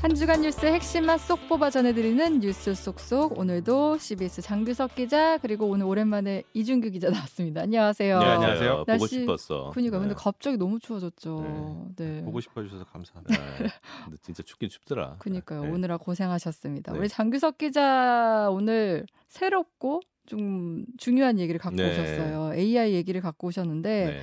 한 0.00 0.14
주간 0.14 0.40
뉴스 0.40 0.64
핵심만 0.64 1.18
쏙 1.18 1.46
뽑아 1.46 1.68
전해드리는 1.68 2.40
뉴스 2.40 2.74
쏙쏙 2.74 3.38
오늘도 3.38 3.98
CBS 3.98 4.40
장규석 4.40 4.94
기자 4.94 5.36
그리고 5.36 5.66
오늘 5.66 5.84
오랜만에 5.84 6.42
이준규 6.54 6.90
기자 6.92 7.10
나왔습니다. 7.10 7.60
안녕하세요. 7.60 8.18
네, 8.18 8.24
안녕하세요. 8.24 8.84
보고 8.86 9.06
싶었어. 9.06 9.70
그니까 9.74 9.98
네. 9.98 10.00
근데 10.00 10.14
갑자기 10.16 10.56
너무 10.56 10.78
추워졌죠. 10.80 11.92
네. 11.96 12.22
보고 12.22 12.40
싶어 12.40 12.62
주셔서 12.62 12.84
감사합니다. 12.84 13.36
네. 13.36 13.68
근데 14.04 14.16
진짜 14.22 14.42
춥긴 14.42 14.70
춥더라. 14.70 15.16
그니까요. 15.18 15.64
네. 15.64 15.70
오늘아 15.70 15.98
고생하셨습니다. 15.98 16.94
네. 16.94 16.98
우리 16.98 17.06
장규석 17.06 17.58
기자 17.58 18.48
오늘 18.50 19.04
새롭고 19.28 20.00
좀 20.24 20.86
중요한 20.96 21.38
얘기를 21.38 21.60
갖고 21.60 21.76
네. 21.76 21.90
오셨어요. 21.90 22.54
AI 22.54 22.94
얘기를 22.94 23.20
갖고 23.20 23.48
오셨는데 23.48 24.06
네. 24.06 24.20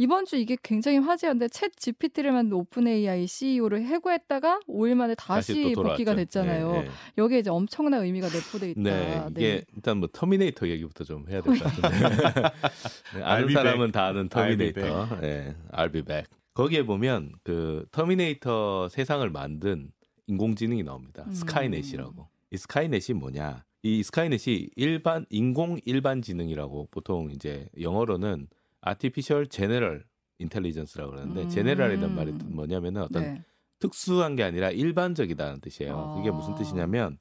이번 0.00 0.26
주 0.26 0.36
이게 0.36 0.56
굉장히 0.62 0.98
화제였는데 0.98 1.48
챗 1.48 1.76
GPT를 1.76 2.30
만든 2.30 2.56
오픈 2.56 2.86
AI 2.86 3.26
CEO를 3.26 3.82
해고했다가 3.84 4.60
5일 4.68 4.94
만에 4.94 5.16
다시, 5.16 5.60
또 5.64 5.72
돌아왔죠. 5.72 5.96
복귀가 5.96 6.14
됐잖아요. 6.14 6.70
네, 6.72 6.82
네. 6.82 6.88
여기에 7.18 7.38
이제 7.40 7.50
엄청난 7.50 8.04
의미가 8.04 8.28
내포돼 8.28 8.70
있다. 8.70 8.80
네, 8.80 9.24
이게 9.32 9.64
일단 9.74 9.98
뭐 9.98 10.08
터미네이터 10.12 10.68
얘기부터 10.68 11.02
좀 11.02 11.28
해야 11.28 11.40
될 11.42 11.58
것 11.58 11.64
같은데 11.64 11.88
네, 13.16 13.22
아는 13.24 13.48
사람은 13.52 13.78
back. 13.78 13.92
다 13.92 14.06
아는 14.06 14.28
터미네이터. 14.28 15.20
네, 15.20 15.56
I'll 15.72 15.92
be 15.92 16.02
back. 16.02 16.26
거기에 16.54 16.84
보면 16.84 17.32
그 17.42 17.84
터미네이터 17.90 18.88
세상을 18.90 19.28
만든 19.30 19.90
인공지능이 20.28 20.84
나옵니다. 20.84 21.24
음. 21.26 21.32
스카이넷이라고. 21.32 22.28
이 22.52 22.56
스카이넷이 22.56 23.18
뭐냐? 23.18 23.64
이 23.82 24.02
스카이넷이 24.04 24.70
일반 24.76 25.26
인공 25.30 25.78
일반 25.84 26.22
지능이라고 26.22 26.86
보통 26.92 27.30
이제 27.32 27.68
영어로는 27.80 28.46
artificial 28.86 29.46
general 29.48 30.04
intelligence라고 30.40 31.12
그러는데 31.12 31.42
음. 31.42 31.48
general이라는 31.48 32.14
말이 32.14 32.32
뭐냐면은 32.32 33.02
어떤 33.02 33.22
네. 33.22 33.44
특수한 33.78 34.36
게 34.36 34.42
아니라 34.42 34.70
일반적이다는 34.70 35.60
뜻이에요. 35.60 36.14
그게 36.16 36.30
무슨 36.30 36.54
아. 36.54 36.56
뜻이냐면 36.56 37.18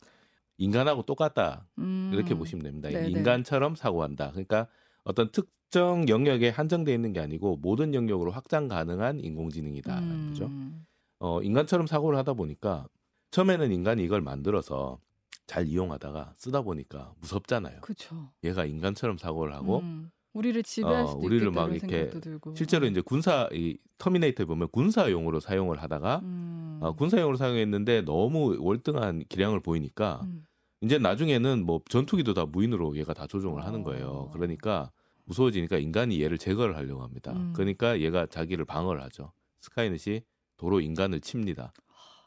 인간하고 0.58 1.04
똑같다 1.04 1.68
음. 1.78 2.12
이렇게 2.14 2.36
보시면 2.36 2.64
됩니다. 2.64 2.90
네네. 2.90 3.10
인간처럼 3.10 3.76
사고한다. 3.76 4.32
그러니까 4.32 4.68
어떤 5.04 5.32
특정 5.32 6.08
영역에 6.10 6.50
한정돼 6.50 6.94
있는 6.94 7.14
게 7.14 7.20
아니고 7.20 7.58
모든 7.58 7.94
영역으로 7.94 8.32
확장 8.32 8.68
가능한 8.68 9.20
인공지능이다라는 9.20 10.10
음. 10.10 10.28
거죠. 10.30 10.52
어, 11.20 11.42
인간처럼 11.42 11.88
사고를 11.88 12.18
하다 12.20 12.34
보니까 12.34 12.88
처음에는 13.32 13.72
인간이 13.72 14.04
이걸 14.04 14.22
만들어서 14.22 15.00
잘 15.46 15.68
이용하다가 15.68 16.34
쓰다 16.36 16.62
보니까 16.62 17.14
무섭잖아요. 17.22 17.82
그렇죠. 17.82 18.32
얘가 18.44 18.66
인간처럼 18.66 19.18
사고를 19.18 19.54
하고 19.54 19.80
음. 19.80 20.12
우리를 20.38 20.62
지배할 20.62 21.04
어, 21.04 21.08
수도 21.08 21.20
우리를 21.20 21.48
있겠다 21.48 21.62
막 21.62 21.72
이렇게 21.72 21.88
생각도 21.88 22.20
들고. 22.20 22.56
실제로 22.56 22.86
이제 22.86 23.02
군사 23.02 23.50
이 23.52 23.78
터미네이터에 23.98 24.46
보면 24.46 24.70
군사용으로 24.72 25.40
사용을 25.40 25.82
하다가 25.82 26.20
음. 26.24 26.80
어, 26.82 26.94
군사용으로 26.96 27.38
사용했는데 27.38 28.02
너무 28.02 28.56
월등한 28.60 29.24
기량을 29.30 29.62
보이니까 29.62 30.22
음. 30.24 30.44
이제 30.82 31.00
나중에는 31.00 31.66
뭐 31.66 31.82
전투기도 31.90 32.36
다 32.36 32.46
무인으로 32.46 32.98
얘가 32.98 33.16
다 33.16 33.26
조종을 33.26 33.66
하는 33.66 33.84
거예요. 33.84 34.08
어. 34.08 34.32
그러니까 34.32 34.92
무서워지니까 35.26 35.78
인간이 35.80 36.22
얘를 36.22 36.38
제거를 36.38 36.78
하려고 36.78 37.02
합니다. 37.02 37.34
음. 37.34 37.54
그러니까 37.54 38.00
얘가 38.00 38.28
자기를 38.28 38.66
방어를 38.66 39.02
하죠. 39.06 39.32
스카이넷이 39.62 40.22
도로 40.56 40.80
인간을 40.80 41.20
칩니다. 41.22 41.74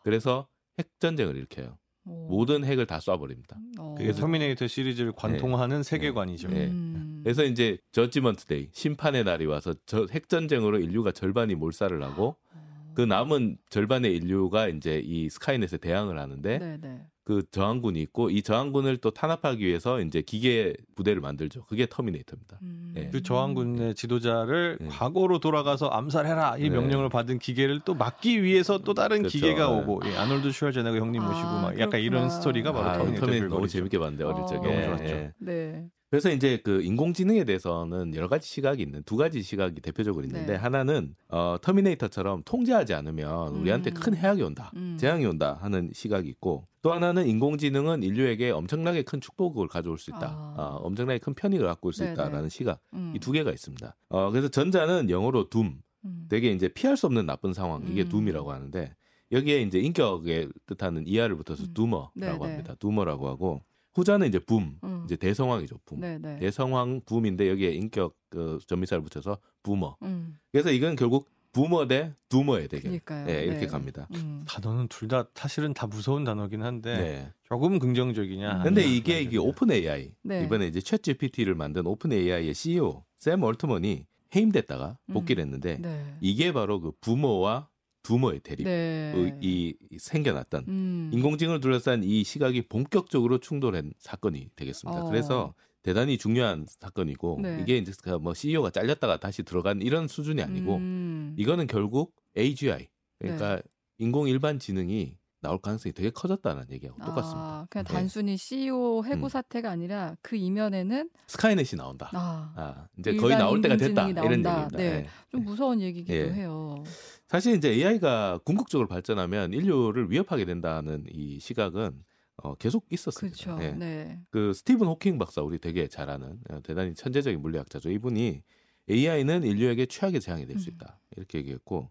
그래서 0.02 0.48
핵 0.78 0.89
전쟁을 0.98 1.36
일으켜요. 1.36 1.78
오. 2.06 2.27
모든 2.28 2.64
핵을 2.64 2.86
다 2.86 2.98
쏴버립니다. 2.98 3.56
어. 3.78 3.95
그게 3.97 4.12
터미네이터 4.12 4.67
시리즈를 4.67 5.12
관통하는 5.12 5.84
세계관이죠. 5.84 6.48
네. 6.48 6.67
음. 6.67 7.09
그래서 7.22 7.44
이제 7.44 7.78
Judgment 7.92 8.44
Day 8.46 8.69
심판의 8.72 9.24
날이 9.24 9.46
와서 9.46 9.74
저 9.86 10.06
핵 10.06 10.28
전쟁으로 10.28 10.78
인류가 10.78 11.12
절반이 11.12 11.54
몰살을 11.54 12.02
하고 12.02 12.36
어. 12.54 12.92
그 12.94 13.02
남은 13.02 13.58
절반의 13.70 14.14
인류가 14.16 14.68
이제 14.68 15.00
이 15.04 15.28
스카이넷에 15.30 15.78
대항을 15.78 16.18
하는데 16.18 16.58
네네. 16.58 17.06
그 17.22 17.45
저항군이 17.52 18.00
있고 18.02 18.28
이 18.30 18.42
저항군을 18.42 18.96
또 18.96 19.12
탄압하기 19.12 19.64
위해서 19.64 20.00
이제 20.00 20.20
기계 20.20 20.74
부대를 20.96 21.20
만들죠. 21.20 21.64
그게 21.67 21.86
터미네이터입니다. 21.89 22.58
음. 22.62 22.90
네. 22.92 23.08
그 23.12 23.22
저항군의 23.22 23.95
지도자를 23.95 24.78
네. 24.80 24.89
과거로 24.89 25.39
돌아가서 25.39 25.86
암살해라 25.90 26.56
이 26.58 26.62
네. 26.62 26.70
명령을 26.70 27.08
받은 27.08 27.39
기계를 27.39 27.80
또 27.84 27.95
막기 27.95 28.42
위해서 28.42 28.78
또 28.78 28.95
다른 28.95 29.18
그렇죠. 29.18 29.39
기계가 29.39 29.68
네. 29.70 29.78
오고 29.78 30.00
예, 30.06 30.16
아놀드 30.16 30.50
슈왈제네거 30.50 30.96
형님 30.96 31.22
아, 31.22 31.27
모시고 31.28 31.46
막 31.48 31.64
약간 31.74 31.90
그렇구나. 31.90 31.98
이런 31.98 32.30
스토리가 32.30 32.72
바로 32.72 32.89
아, 32.89 32.98
터미네이터 32.98 33.20
터미네이터 33.27 33.55
너무. 33.55 33.68
재밌게 33.68 33.98
봤는데 34.00 34.24
어릴 34.24 34.40
어. 34.42 34.46
적에. 34.46 34.66
너무 34.68 34.96
좋았죠. 34.96 35.05
예. 35.14 35.33
네. 35.39 35.86
그래서 36.10 36.28
이제 36.30 36.60
그 36.64 36.82
인공지능에 36.82 37.44
대해서는 37.44 38.16
여러 38.16 38.26
가지 38.28 38.48
시각이 38.48 38.82
있는 38.82 39.02
두 39.04 39.16
가지 39.16 39.42
시각이 39.42 39.80
대표적으로 39.80 40.24
있는데 40.24 40.54
네. 40.54 40.58
하나는 40.58 41.14
어, 41.28 41.56
터미네이터처럼 41.62 42.42
통제하지 42.44 42.94
않으면 42.94 43.54
우리한테 43.54 43.92
음. 43.92 43.94
큰 43.94 44.16
해악이 44.16 44.42
온다, 44.42 44.72
음. 44.74 44.96
재앙이 44.98 45.24
온다 45.24 45.58
하는 45.60 45.90
시각이 45.92 46.28
있고 46.30 46.66
또 46.82 46.92
하나는 46.92 47.28
인공지능은 47.28 48.02
인류에게 48.02 48.50
엄청나게 48.50 49.02
큰 49.02 49.20
축복을 49.20 49.68
가져올 49.68 49.98
수 49.98 50.10
있다, 50.10 50.26
아. 50.26 50.54
어, 50.58 50.76
엄청나게 50.82 51.18
큰 51.18 51.32
편익을 51.34 51.64
갖고 51.66 51.88
올 51.88 51.92
수. 51.92 52.00
있다라는 52.00 52.48
시각 52.48 52.80
음. 52.94 53.12
이두 53.14 53.30
개가 53.30 53.52
있습니다. 53.52 53.96
어, 54.08 54.30
그래서 54.32 54.48
전자는 54.48 55.10
영어로 55.10 55.48
doom, 55.48 55.80
음. 56.04 56.27
되게 56.28 56.50
이제 56.50 56.66
피할 56.66 56.96
수 56.96 57.06
없는 57.06 57.24
나쁜 57.27 57.52
상황 57.52 57.86
이게 57.86 58.02
음. 58.02 58.08
doom이라고 58.08 58.51
하는데 58.50 58.96
여기에 59.30 59.62
이제 59.62 59.78
인격을 59.78 60.48
뜻하는 60.66 61.06
er을 61.06 61.36
붙어서 61.36 61.64
음. 61.64 61.74
doomer라고 61.74 62.11
네네. 62.16 62.36
합니다. 62.38 62.74
doomer라고 62.80 63.28
하고 63.28 63.62
후자는 64.00 64.27
이제 64.28 64.38
붐, 64.38 64.78
음. 64.83 65.02
이제 65.05 65.16
대성황이죠. 65.16 65.77
붐. 65.84 66.00
네네. 66.00 66.38
대성황 66.38 67.02
boom인데 67.05 67.48
여기에 67.50 67.72
인격 67.72 68.16
그 68.30 68.58
접미사를 68.67 69.02
붙여서 69.02 69.38
boomer. 69.62 69.96
음. 70.02 70.36
그래서 70.50 70.70
이건 70.70 70.96
결국 70.96 71.28
boomer 71.52 71.86
대 71.86 72.14
doomer의 72.28 72.68
대결. 72.68 72.83
그러니까요. 73.00 73.27
네, 73.27 73.42
이렇게 73.44 73.60
네. 73.60 73.66
갑니다. 73.66 74.08
음. 74.14 74.44
단어는 74.48 74.89
둘 74.89 75.08
다 75.08 75.27
사실은 75.34 75.74
다 75.74 75.86
무서운 75.89 76.22
단어긴 76.24 76.62
한데 76.62 76.96
네. 76.96 77.33
조금 77.42 77.78
긍정적이냐. 77.80 78.62
근데 78.62 78.83
아니면 78.83 78.96
이게 78.96 79.20
이게. 79.20 79.36
OpenAI 79.36 80.12
네. 80.22 80.44
이번에 80.44 80.68
이제 80.68 80.78
ChatGPT를 80.80 81.55
만든 81.56 81.86
OpenAI의 81.86 82.55
CEO 82.55 83.05
샘 83.16 83.42
얼트먼이 83.42 84.06
해임됐다가 84.34 84.96
복귀를 85.12 85.42
했는데 85.42 85.78
네. 85.80 86.14
이게 86.20 86.52
바로 86.52 86.80
그 86.80 86.92
부머와 87.00 87.68
두머의 88.10 88.40
대립. 88.40 88.64
네. 88.64 89.38
이, 89.40 89.76
생겨났던 89.96 90.64
음. 90.66 91.10
인공지능을 91.12 91.60
둘러싼 91.60 92.02
이 92.02 92.24
시각이 92.24 92.62
본격적으로 92.62 93.38
충돌한 93.38 93.92
사건이 93.98 94.50
되겠습니다. 94.56 95.04
어. 95.04 95.08
그래서 95.08 95.54
대단히 95.82 96.18
중요한 96.18 96.66
사건이고 96.68 97.38
네. 97.40 97.58
이게 97.62 97.78
이제 97.78 97.92
그뭐 98.02 98.34
CEO가 98.34 98.70
잘렸다가 98.70 99.18
다시 99.18 99.44
들어간 99.44 99.80
이런 99.80 100.08
수준이 100.08 100.42
아니고 100.42 100.76
음. 100.76 101.34
이거는 101.38 101.68
결국 101.68 102.16
AGI 102.36 102.88
그러니까 103.20 103.56
네. 103.56 103.62
인공 103.98 104.27
일반 104.27 104.58
지능이 104.58 105.16
나올 105.40 105.58
가능성이 105.61 105.92
되게 105.92 106.11
커졌다는 106.11 106.70
얘기하고 106.70 106.98
똑같습니다. 107.02 107.40
아, 107.40 107.67
그냥 107.70 107.84
네. 107.84 107.92
단순히 107.92 108.36
CEO 108.36 109.05
해고 109.05 109.27
음. 109.27 109.28
사태가 109.28 109.70
아니라 109.70 110.17
그 110.20 110.36
이면에는 110.36 111.08
스카이넷이 111.27 111.78
나온다. 111.78 112.11
아, 112.12 112.52
아, 112.56 112.86
이제 112.98 113.17
거의 113.17 113.36
나올 113.36 113.61
때가 113.61 113.77
됐다 113.77 114.08
인공지능이 114.08 114.27
이런 114.27 114.42
나온다. 114.42 114.64
얘기입니다. 114.64 114.77
네. 114.78 114.84
예. 114.84 115.08
좀 115.30 115.45
무서운 115.45 115.80
얘기기도 115.80 116.14
예. 116.14 116.33
해요. 116.33 116.84
사실 117.27 117.56
이제 117.56 117.70
AI가 117.70 118.40
궁극적으로 118.45 118.89
발전하면 118.89 119.52
인류를 119.55 120.11
위협하게 120.11 120.45
된다는 120.45 121.05
이 121.11 121.39
시각은 121.40 122.05
어, 122.42 122.55
계속 122.55 122.86
있었습니다. 122.90 123.36
그렇죠. 123.36 123.64
예. 123.64 123.72
네. 123.72 124.20
그 124.30 124.52
스티븐 124.52 124.86
호킹 124.86 125.18
박사 125.18 125.42
우리 125.42 125.58
되게 125.58 125.89
잘 125.89 126.11
아는 126.11 126.39
어, 126.51 126.61
대단히 126.62 126.95
천재적인 126.95 127.40
물리학자죠. 127.40 127.90
이분이 127.90 128.43
AI는 128.90 129.44
인류에게 129.44 129.87
최악의 129.87 130.20
재앙이 130.20 130.46
될수 130.46 130.70
음. 130.70 130.75
있다 130.75 130.99
이렇게 131.17 131.38
얘기했고 131.38 131.90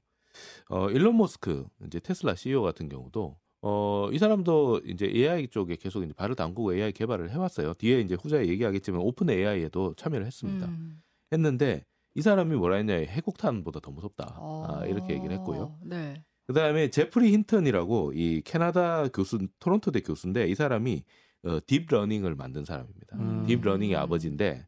어, 0.69 0.89
일론 0.89 1.17
머스크 1.17 1.67
이제 1.85 1.99
테슬라 1.99 2.35
CEO 2.35 2.61
같은 2.61 2.89
경우도 2.89 3.37
어, 3.61 4.09
이 4.11 4.17
사람도 4.17 4.81
이제 4.85 5.05
AI 5.05 5.47
쪽에 5.47 5.75
계속 5.75 6.03
이제 6.03 6.13
발을 6.13 6.35
담그고 6.35 6.73
AI 6.75 6.91
개발을 6.93 7.31
해왔어요. 7.31 7.73
뒤에 7.73 8.01
이제 8.01 8.15
후자에 8.15 8.47
얘기하겠지만 8.47 9.01
OpenAI에도 9.01 9.93
참여를 9.95 10.25
했습니다. 10.25 10.67
음. 10.67 11.01
했는데 11.31 11.85
이 12.15 12.21
사람이 12.21 12.55
뭐라 12.55 12.77
했냐 12.77 12.95
핵폭탄보다 12.95 13.79
더 13.81 13.91
무섭다 13.91 14.35
어. 14.37 14.65
아, 14.67 14.85
이렇게 14.85 15.13
얘기를 15.13 15.35
했고요. 15.37 15.77
네. 15.83 16.23
그다음에 16.47 16.89
제프리 16.89 17.31
힌턴이라고 17.31 18.13
이 18.15 18.41
캐나다 18.43 19.07
교수 19.09 19.37
토론토대 19.59 20.01
교수인데 20.01 20.47
이 20.47 20.55
사람이 20.55 21.03
어, 21.43 21.59
딥러닝을 21.65 22.35
만든 22.35 22.65
사람입니다. 22.65 23.17
음. 23.17 23.45
딥러닝의 23.45 23.95
아버지인데 23.95 24.65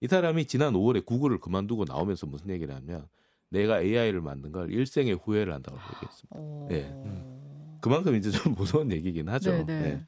이 0.00 0.06
사람이 0.06 0.46
지난 0.46 0.72
5월에 0.74 1.04
구글을 1.04 1.40
그만두고 1.40 1.84
나오면서 1.84 2.26
무슨 2.26 2.50
얘기를 2.50 2.74
하면 2.74 3.06
내가 3.50 3.80
AI를 3.80 4.20
만든 4.20 4.52
걸 4.52 4.72
일생의 4.72 5.14
후회를 5.14 5.52
한다고 5.52 5.78
얘기했습니다. 5.94 6.36
어. 6.36 6.68
예. 6.70 6.94
그만큼 7.80 8.14
이제 8.16 8.30
좀 8.30 8.54
무서운 8.58 8.92
얘기긴 8.92 9.28
하죠. 9.28 9.50
네, 9.50 9.64
네. 9.64 9.84
예. 9.84 10.00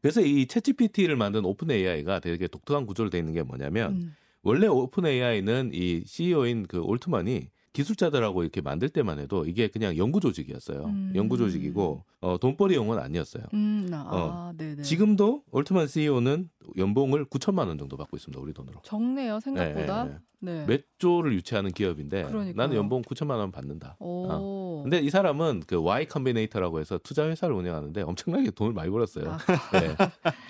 그래서 0.00 0.20
이 0.20 0.46
ChatGPT를 0.46 1.14
만든 1.14 1.44
OpenAI가 1.44 2.20
되게 2.20 2.46
독특한 2.46 2.86
구조로 2.86 3.10
되어 3.10 3.20
있는 3.20 3.32
게 3.32 3.42
뭐냐면 3.42 3.92
음. 3.92 4.14
원래 4.42 4.66
OpenAI는 4.66 5.70
이 5.72 6.02
CEO인 6.04 6.66
그 6.66 6.80
올트만이 6.80 7.48
기술자들하고 7.74 8.42
이렇게 8.42 8.60
만들 8.62 8.88
때만 8.88 9.18
해도 9.18 9.44
이게 9.44 9.68
그냥 9.68 9.96
연구 9.98 10.20
조직이었어요. 10.20 10.84
음. 10.86 11.12
연구 11.16 11.36
조직이고 11.36 12.04
어, 12.20 12.38
돈벌이 12.38 12.74
용은 12.76 12.98
아니었어요. 12.98 13.42
음, 13.52 13.90
아. 13.92 14.06
어. 14.10 14.52
지금도 14.82 15.42
올트만 15.50 15.88
CEO는 15.88 16.48
연봉을 16.78 17.26
9천만 17.26 17.66
원 17.66 17.76
정도 17.76 17.96
받고 17.96 18.16
있습니다. 18.16 18.40
우리 18.40 18.52
돈으로. 18.54 18.80
적네요 18.82 19.40
생각보다. 19.40 20.04
네, 20.04 20.16
네. 20.40 20.64
몇 20.66 20.82
조를 20.98 21.32
유치하는 21.34 21.70
기업인데 21.72 22.24
그러니까요. 22.24 22.54
나는 22.54 22.76
연봉 22.76 23.02
9천만 23.02 23.38
원 23.38 23.50
받는다. 23.50 23.96
오. 23.98 24.28
오. 24.30 24.82
근데 24.82 25.00
이 25.00 25.10
사람은 25.10 25.62
그 25.66 25.80
Y 25.82 26.06
컴비네이터라고 26.06 26.78
해서 26.78 26.98
투자 27.02 27.26
회사를 27.28 27.56
운영하는데 27.56 28.02
엄청나게 28.02 28.50
돈을 28.52 28.72
많이 28.72 28.88
벌었어요. 28.90 29.32
아, 29.32 29.38
네. 29.72 29.96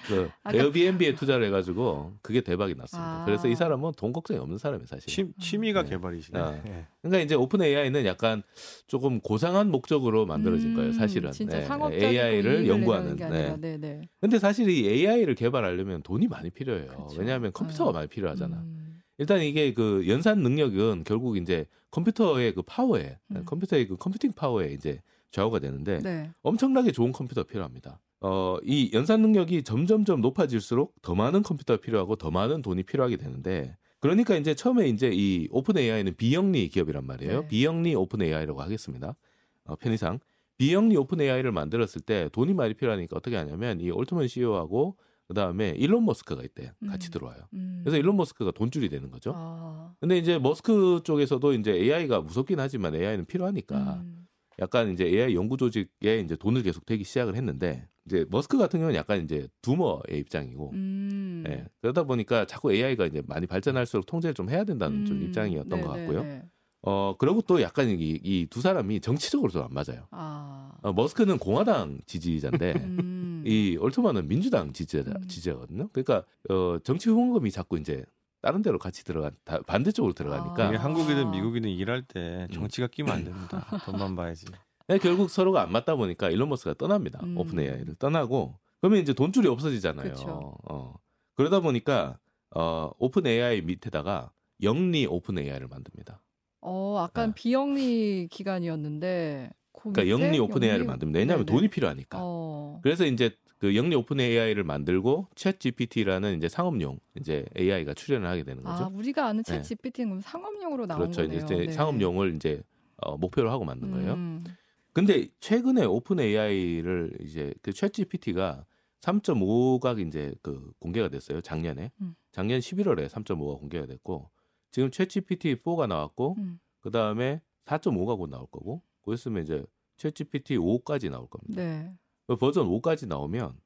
그 0.09 0.29
아까- 0.43 0.57
Airbnb에 0.59 1.15
투자를 1.15 1.47
해가지고 1.47 2.15
그게 2.21 2.43
대박이 2.43 2.75
났습니다. 2.75 3.23
아. 3.23 3.25
그래서 3.25 3.49
이 3.49 3.55
사람은 3.55 3.93
돈 3.97 4.13
걱정이 4.13 4.39
없는 4.41 4.59
사람이에요, 4.59 4.87
사실. 4.87 5.07
취, 5.09 5.33
취미가 5.41 5.85
네. 5.85 5.91
개발이시네. 5.91 6.39
아. 6.39 6.61
예. 7.05 7.09
그러니까 7.09 7.25
이제 7.25 7.35
OpenAI는 7.35 8.07
약간 8.07 8.43
조금 8.87 9.21
고상한 9.21 9.71
목적으로 9.71 10.27
만들어진 10.27 10.71
음, 10.71 10.77
거예요, 10.77 10.93
사실은. 10.93 11.33
진짜 11.33 11.59
네. 11.59 11.65
상업적이고 11.65 12.07
AI를 12.07 12.67
연구하는. 12.67 13.17
네. 13.17 13.57
네, 13.59 13.77
네. 13.77 14.01
근데 14.21 14.39
사실 14.39 14.69
이 14.69 14.89
AI를 14.89 15.35
개발하려면 15.35 16.03
돈이 16.03 16.29
많이 16.29 16.51
필요해요. 16.51 17.07
그쵸. 17.07 17.21
왜냐하면 17.21 17.53
컴퓨터가 17.53 17.93
네. 17.93 17.99
많이 17.99 18.09
필요하잖아. 18.09 18.57
음, 18.57 19.01
일단 19.19 19.41
이게 19.43 19.75
그 19.75 20.05
연산 20.09 20.41
능력은 20.41 21.05
결국 21.05 21.37
이제 21.37 21.67
컴퓨터의 21.91 22.55
그 22.55 22.63
파워에 22.63 23.19
음. 23.31 23.43
컴퓨터의 23.45 23.87
그 23.87 23.97
computing 23.97 24.33
power에 24.33 24.73
이제 24.73 25.01
좌우가 25.31 25.59
되는데 25.59 25.99
네. 25.99 26.31
엄청나게 26.43 26.93
좋은 26.93 27.13
컴퓨터 27.13 27.43
필요합니다. 27.43 28.01
어, 28.21 28.57
이 28.65 28.91
연산 28.95 29.21
능력이 29.21 29.65
점점점 29.65 30.21
높아질수록 30.23 30.95
더 31.03 31.15
많은 31.15 31.43
컴퓨터가 31.43 31.81
필요하고 31.81 32.17
더 32.17 32.31
많은 32.31 32.63
돈이 32.63 32.85
필요하게 32.85 33.19
되는데 33.19 33.77
그러니까 34.05 34.37
이제 34.37 34.55
처음에 34.55 34.87
이제 34.91 35.11
이 35.11 35.49
OpenAI는 35.51 36.17
비영리 36.17 36.69
기업이란 36.69 37.07
말이에요. 37.07 37.41
네. 37.41 37.49
비영리 37.49 37.95
OpenAI라고 37.95 38.61
하겠습니다. 38.61 39.17
어, 39.65 39.77
편의상 39.77 40.21
비영리 40.59 40.95
OpenAI를 40.99 41.53
만들었을 41.53 42.03
때 42.03 42.29
돈이 42.33 42.53
많이 42.53 42.75
필요하니까 42.75 43.17
어떻게 43.17 43.37
하냐면 43.37 43.81
이 43.81 43.91
올트먼 43.91 44.29
CEO하고 44.29 44.99
그다음에 45.29 45.71
일론 45.79 46.05
머스크가 46.05 46.43
이때 46.43 46.73
같이 46.87 47.09
음. 47.09 47.13
들어와요. 47.13 47.49
음. 47.55 47.81
그래서 47.83 47.97
일론 47.97 48.17
머스크가 48.17 48.51
돈줄이 48.51 48.91
되는 48.91 49.11
거죠. 49.11 49.33
아, 49.35 49.95
근데 49.99 50.19
이제 50.19 50.39
머스크 50.39 51.01
쪽에서도 51.03 51.55
이제 51.55 51.73
AI가 51.73 52.21
무섭긴 52.21 52.61
하지만 52.61 52.95
AI는 52.95 53.25
필요하니까 53.25 54.03
음. 54.03 54.27
약간 54.59 54.93
이제 54.93 55.07
AI 55.07 55.35
연구 55.35 55.57
조직에 55.57 56.21
이제 56.21 56.37
돈을 56.37 56.63
계속 56.63 56.85
대기 56.85 57.05
시작을 57.05 57.37
했는데 57.37 57.89
이제 58.07 58.27
머스크 58.29 58.59
같은 58.59 58.81
경우는 58.81 58.97
약간 58.99 59.23
이제 59.23 59.49
두머의 59.63 60.19
입장이고 60.21 60.71
음. 60.75 61.45
예, 61.49 61.67
그러다 61.81 62.05
보니까 62.05 62.47
자꾸 62.47 62.73
AI가 62.73 63.07
이제 63.07 63.23
많이 63.27 63.47
발전할수록 63.47 64.07
통제를 64.07 64.35
좀 64.35 64.51
해야 64.51 64.65
된다는 64.65 65.07
좀 65.07 65.19
음. 65.19 65.23
입장이었던 65.23 65.81
네, 65.81 65.87
것 65.87 65.95
네, 65.95 66.01
같고요. 66.01 66.23
네. 66.23 66.43
어 66.87 67.17
그리고 67.19 67.41
또 67.41 67.63
약간 67.63 67.89
이두 67.89 68.61
사람이 68.61 69.01
정치적으로 69.01 69.51
좀안 69.51 69.71
맞아요. 69.73 70.07
아. 70.11 70.71
어, 70.83 70.93
머스크는 70.93 71.39
공화당 71.39 71.99
지지자인데 72.05 72.73
음. 72.85 73.43
이 73.47 73.79
올트만은 73.81 74.29
민주당 74.29 74.73
지지자 74.75 75.11
음. 75.11 75.27
지지자거든요. 75.27 75.89
그러니까 75.93 76.25
어 76.51 76.79
정치 76.85 77.09
후원금이 77.09 77.51
자꾸 77.51 77.79
이제 77.79 78.05
다른 78.43 78.61
데로 78.61 78.79
같이 78.79 79.03
들어간 79.03 79.33
다- 79.45 79.63
반대쪽으로 79.67 80.13
들어가니까 80.13 80.69
아. 80.69 80.83
한국이든 80.85 81.31
미국이든 81.31 81.71
일할 81.71 82.03
때 82.03 82.47
음. 82.51 82.53
정치가 82.53 82.87
끼면 82.87 83.15
안 83.15 83.25
됩니다. 83.25 83.67
돈만 83.87 84.15
봐야지. 84.15 84.45
네, 84.87 84.99
결국 84.99 85.31
서로가 85.31 85.63
안 85.63 85.73
맞다 85.73 85.97
보니까 85.97 86.29
일론 86.31 86.51
머스크가 86.51 86.75
떠납니다. 86.77 87.21
음. 87.23 87.39
OpenAI를 87.39 87.95
떠나고 87.99 88.59
그러면 88.81 89.01
이제 89.01 89.15
돈줄이 89.15 89.49
없어지잖아요. 89.49 90.11
그쵸. 90.13 90.57
어. 90.69 90.95
그러다 91.35 91.61
보니까 91.61 92.19
어, 92.55 92.91
OpenAI 92.99 93.63
밑에다가 93.63 94.31
영리 94.63 95.07
OpenAI를 95.07 95.69
만듭니다. 95.69 96.21
어, 96.61 97.01
약간 97.03 97.31
아. 97.31 97.33
비영리 97.35 98.29
기관이었는데 98.31 99.51
그 99.73 99.91
그러니까 99.93 100.09
영리 100.09 100.39
OpenAI를 100.39 100.81
영리- 100.85 100.87
만듭니다. 100.87 101.19
왜냐하면 101.19 101.47
네네. 101.47 101.57
돈이 101.59 101.69
필요하니까. 101.69 102.19
어. 102.21 102.81
그래서 102.83 103.07
이제 103.07 103.31
그 103.59 103.75
영리 103.75 103.97
OpenAI를 103.97 104.65
만들고 104.65 105.29
ChatGPT라는 105.35 106.37
이제 106.37 106.49
상업용 106.51 106.99
이제 107.19 107.47
AI가 107.59 107.95
출현을 107.95 108.29
하게 108.29 108.45
되는 108.45 108.63
거죠. 108.63 108.85
아, 108.85 108.89
우리가 108.93 109.27
아는 109.27 109.43
챗 109.43 109.57
네. 109.57 109.63
GPT는 109.63 110.09
그럼 110.11 110.21
상업용으로 110.21 110.85
나온 110.87 111.01
그렇죠. 111.01 111.23
거네요. 111.23 111.39
이제 111.43 111.55
네. 111.57 111.73
상업용을 111.73 112.35
이제 112.37 112.63
어, 112.99 113.17
목표로 113.17 113.51
하고 113.51 113.65
만든 113.65 113.91
거예요. 113.91 114.13
음. 114.13 114.45
근데 114.95 115.27
최근에 115.41 115.85
오픈 115.85 116.21
AI를 116.21 117.19
이제 117.21 117.53
그 117.63 117.73
챗GPT가 117.73 118.65
3.5가 119.01 120.07
이제 120.07 120.35
그 120.41 120.73
공개가 120.79 121.09
됐어요. 121.09 121.41
작년에. 121.41 121.91
음. 122.01 122.15
작년 122.33 122.61
11월에 122.61 123.09
3.5가 123.09 123.59
공개가 123.59 123.87
됐고 123.87 124.31
지금 124.71 124.91
챗GPT 124.91 125.57
4가 125.57 125.89
나왔고 125.89 126.37
음. 126.39 126.59
그다음에 126.81 127.43
4.5가 127.67 128.17
곧 128.17 128.31
나올 128.31 128.47
거고 128.47 128.83
그랬으면 129.03 129.43
이제 129.43 129.65
챗GPT 129.97 130.59
5까지 130.59 131.11
나올 131.11 131.29
겁니다. 131.29 131.61
네. 131.61 131.93
그 132.27 132.37
버전 132.37 132.69
5까지 132.69 133.09
나오면 133.09 133.59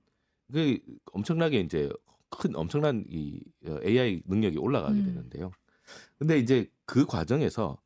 그 0.51 0.79
엄청나게 1.13 1.61
이제 1.61 1.91
큰 2.31 2.57
엄청난 2.57 3.05
이 3.09 3.41
어, 3.67 3.79
AI 3.85 4.23
능력이 4.25 4.59
올라가게 4.59 4.99
음. 4.99 5.05
되는데요. 5.05 5.51
근데 6.19 6.39
이제 6.39 6.71
그 6.87 7.07
과정에서 7.07 7.79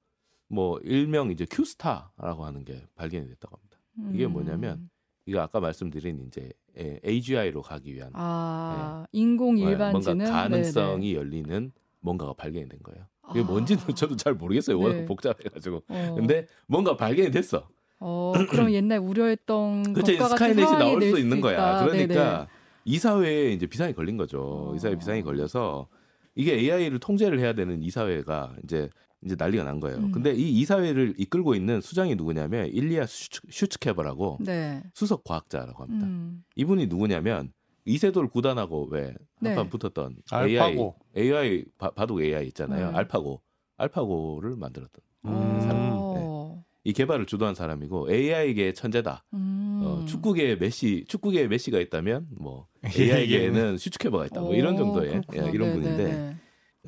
뭐 0.52 0.78
일명 0.84 1.30
이제 1.30 1.46
큐스타라고 1.50 2.44
하는 2.44 2.62
게 2.64 2.84
발견이 2.94 3.26
됐다고 3.26 3.56
합니다. 3.56 3.78
이게 4.14 4.26
뭐냐면 4.26 4.78
음. 4.78 4.90
이거 5.24 5.40
아까 5.40 5.60
말씀드린 5.60 6.26
이제 6.26 6.52
에, 6.76 7.00
AGI로 7.06 7.62
가기 7.62 7.94
위한 7.94 8.10
아, 8.12 9.06
인공 9.12 9.56
어, 9.56 9.70
일반지능 9.70 10.18
뭔가 10.18 10.42
가능성이 10.42 11.12
네네. 11.12 11.18
열리는 11.18 11.72
뭔가가 12.00 12.34
발견이 12.34 12.68
된 12.68 12.78
거예요. 12.82 13.06
이게 13.30 13.40
아. 13.40 13.44
뭔지는 13.44 13.82
저도 13.96 14.16
잘 14.16 14.34
모르겠어요. 14.34 14.78
워낙 14.78 14.96
네. 14.96 15.04
복잡해가지고. 15.06 15.84
어. 15.88 16.14
근데 16.18 16.46
뭔가 16.66 16.96
발견이 16.96 17.30
됐어. 17.30 17.68
어, 17.98 18.32
그럼 18.50 18.72
옛날 18.72 18.98
우려했던 18.98 19.94
것과 19.94 20.02
같은 20.02 20.28
스카이넷이 20.28 20.78
나올 20.78 21.00
될수 21.00 21.18
있는 21.18 21.40
거야. 21.40 21.54
있다. 21.54 21.86
그러니까 21.86 22.14
네네. 22.14 22.46
이사회에 22.84 23.52
이제 23.52 23.66
비상이 23.66 23.94
걸린 23.94 24.18
거죠. 24.18 24.72
어. 24.72 24.74
이사회 24.74 24.96
비상이 24.98 25.22
걸려서 25.22 25.88
이게 26.34 26.54
AI를 26.54 26.98
통제를 26.98 27.38
해야 27.38 27.54
되는 27.54 27.82
이사회가 27.82 28.56
이제 28.64 28.90
이제 29.24 29.36
난리가 29.38 29.64
난 29.64 29.80
거예요. 29.80 29.98
음. 29.98 30.12
근데 30.12 30.32
이 30.34 30.60
이사회를 30.60 31.14
이끌고 31.16 31.54
있는 31.54 31.80
수장이 31.80 32.14
누구냐면 32.16 32.66
일리아 32.68 33.06
슈츠, 33.06 33.40
슈츠케버라고 33.48 34.38
네. 34.40 34.82
수석 34.94 35.24
과학자라고 35.24 35.82
합니다. 35.84 36.06
음. 36.06 36.42
이분이 36.56 36.86
누구냐면 36.88 37.52
이세돌 37.84 38.28
구단하고 38.28 38.88
왜 38.90 39.14
네. 39.40 39.50
한판 39.54 39.70
붙었던 39.70 40.16
알파고. 40.30 40.96
AI, 41.16 41.26
AI 41.26 41.64
바, 41.78 41.90
바둑 41.90 42.20
AI 42.20 42.46
있잖아요. 42.48 42.90
네. 42.90 42.96
알파고. 42.96 43.40
알파고를 43.76 44.56
만들었던 44.56 45.02
음. 45.24 45.30
어. 45.32 46.62
이 46.84 46.92
개발을 46.92 47.26
주도한 47.26 47.54
사람이고 47.54 48.12
AI계의 48.12 48.74
천재다. 48.74 49.24
음. 49.34 49.80
어, 49.84 50.04
축구계의 50.04 50.58
메시, 50.58 51.04
축구계의 51.08 51.48
메시가 51.48 51.78
있다면 51.80 52.26
뭐 52.38 52.66
AI계는 52.84 53.16
AI계에는 53.16 53.78
슈츠케버가 53.78 54.26
있다. 54.26 54.40
뭐 54.40 54.54
이런 54.54 54.74
오, 54.74 54.78
정도의. 54.78 55.22
예, 55.34 55.50
이런 55.52 55.68
네, 55.68 55.74
분인데 55.74 56.04
네, 56.04 56.12
네. 56.12 56.36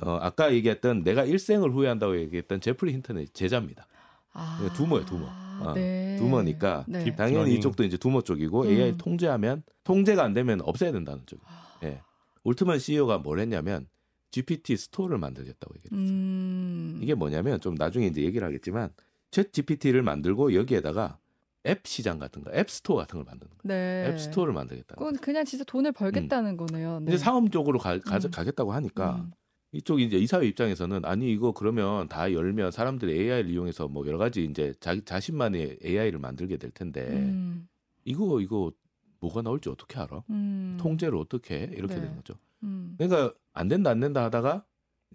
어, 0.03 0.19
아까 0.21 0.53
얘기했던 0.53 1.05
내가 1.05 1.25
일생을 1.25 1.71
후회한다고 1.73 2.19
얘기했던 2.21 2.61
제프리 2.61 2.93
힌턴의 2.95 3.29
제자입니다. 3.29 3.87
아, 4.33 4.69
doomer예요, 4.75 5.05
doomer. 5.07 5.27
어, 5.61 5.73
네. 5.75 6.17
doomer니까 6.19 6.85
네. 6.89 7.05
딥- 7.05 7.15
당연히. 7.17 7.55
이쪽도 7.55 7.85
이제 7.85 7.97
doomer 7.97 8.23
쪽이고 8.23 8.63
음. 8.63 8.69
AI 8.69 8.99
통제하면 8.99 9.63
통제가 9.85 10.25
안 10.25 10.33
되면 10.35 10.61
없애야 10.63 10.91
된다는 10.91 11.23
쪽. 11.27 11.41
아. 11.47 11.79
예. 11.85 12.01
올트만 12.43 12.81
CEO가 12.81 13.19
뭘 13.19 13.39
했냐면 13.39 13.87
GPT 14.33 14.77
Store를 14.77 15.19
만들겠다고 15.19 15.75
얘기했어요. 15.77 16.09
음. 16.11 16.99
이게 17.01 17.15
뭐냐면 17.15 17.61
좀 17.61 17.77
나중에 17.77 18.07
이제 18.09 18.23
얘기를 18.23 18.45
하겠지만 18.47 18.91
ChatGPT를 19.31 20.03
만들고 20.03 20.55
여기에다가 20.55 21.19
앱 21.67 21.87
시장 21.87 22.19
같은 22.19 22.43
거, 22.43 22.51
앱 22.53 22.69
스토어 22.69 22.97
같은 22.97 23.19
걸 23.21 23.25
만드는 23.25 23.51
거예요. 23.57 23.61
네. 23.63 24.11
앱 24.11 24.19
스토어를 24.19 24.53
만들겠다. 24.53 24.97
그건 24.97 25.17
그냥 25.17 25.45
진짜 25.45 25.65
돈을 25.65 25.93
벌겠다는 25.93 26.57
거네요. 26.57 26.99
네. 27.01 27.13
이제 27.15 27.19
상업 27.19 27.51
쪽으로 27.53 27.79
가, 27.79 27.99
가, 28.01 28.17
음. 28.19 28.31
가겠다고 28.31 28.73
하니까 28.73 29.17
음. 29.17 29.31
이쪽 29.75 30.01
이제 30.01 30.17
이사회 30.17 30.47
입장에서는 30.47 31.05
아니 31.05 31.33
이거 31.33 31.51
그러면 31.51 32.07
다 32.07 32.33
열면 32.33 32.71
사람들이 32.71 33.13
AI를 33.13 33.51
이용해서 33.51 33.89
뭐 33.89 34.07
여러 34.07 34.19
가지 34.19 34.45
이제 34.45 34.73
자, 34.79 34.95
자신만의 35.05 35.81
AI를 35.85 36.21
만들게 36.21 36.59
될 36.59 36.71
텐데 36.71 37.03
음. 37.09 37.67
이거 38.05 38.41
이거 38.41 38.71
뭐가 39.19 39.43
나올지 39.43 39.69
어떻게 39.69 39.99
알아? 39.99 40.23
음. 40.31 40.77
통제를 40.81 41.19
어떻게 41.19 41.63
해? 41.63 41.63
이렇게 41.73 41.97
네. 41.97 42.03
되는 42.03 42.15
거죠. 42.15 42.35
음. 42.63 42.95
그러니까 42.97 43.35
안 43.53 43.67
된다 43.67 43.91
안 43.91 43.99
된다 43.99 44.23
하다가 44.23 44.65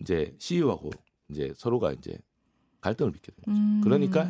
이제 0.02 0.36
CEO하고 0.38 0.90
이제 1.30 1.54
서로가 1.56 1.94
이제 1.94 2.18
갈등을 2.82 3.14
빚게 3.14 3.32
되는 3.32 3.46
거죠. 3.46 3.58
음. 3.58 3.82
그러니까 3.82 4.30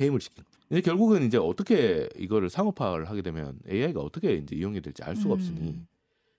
해임을 0.00 0.20
시킨. 0.20 0.42
이제 0.68 0.80
결국은 0.80 1.22
이제 1.22 1.38
어떻게 1.38 2.08
이거를 2.16 2.50
상업화를 2.50 3.08
하게 3.08 3.22
되면 3.22 3.60
AI가 3.68 4.00
어떻게 4.00 4.34
이제 4.34 4.56
이용이 4.56 4.80
될지 4.80 5.04
알 5.04 5.14
수가 5.14 5.34
없으니 5.34 5.60
음. 5.60 5.86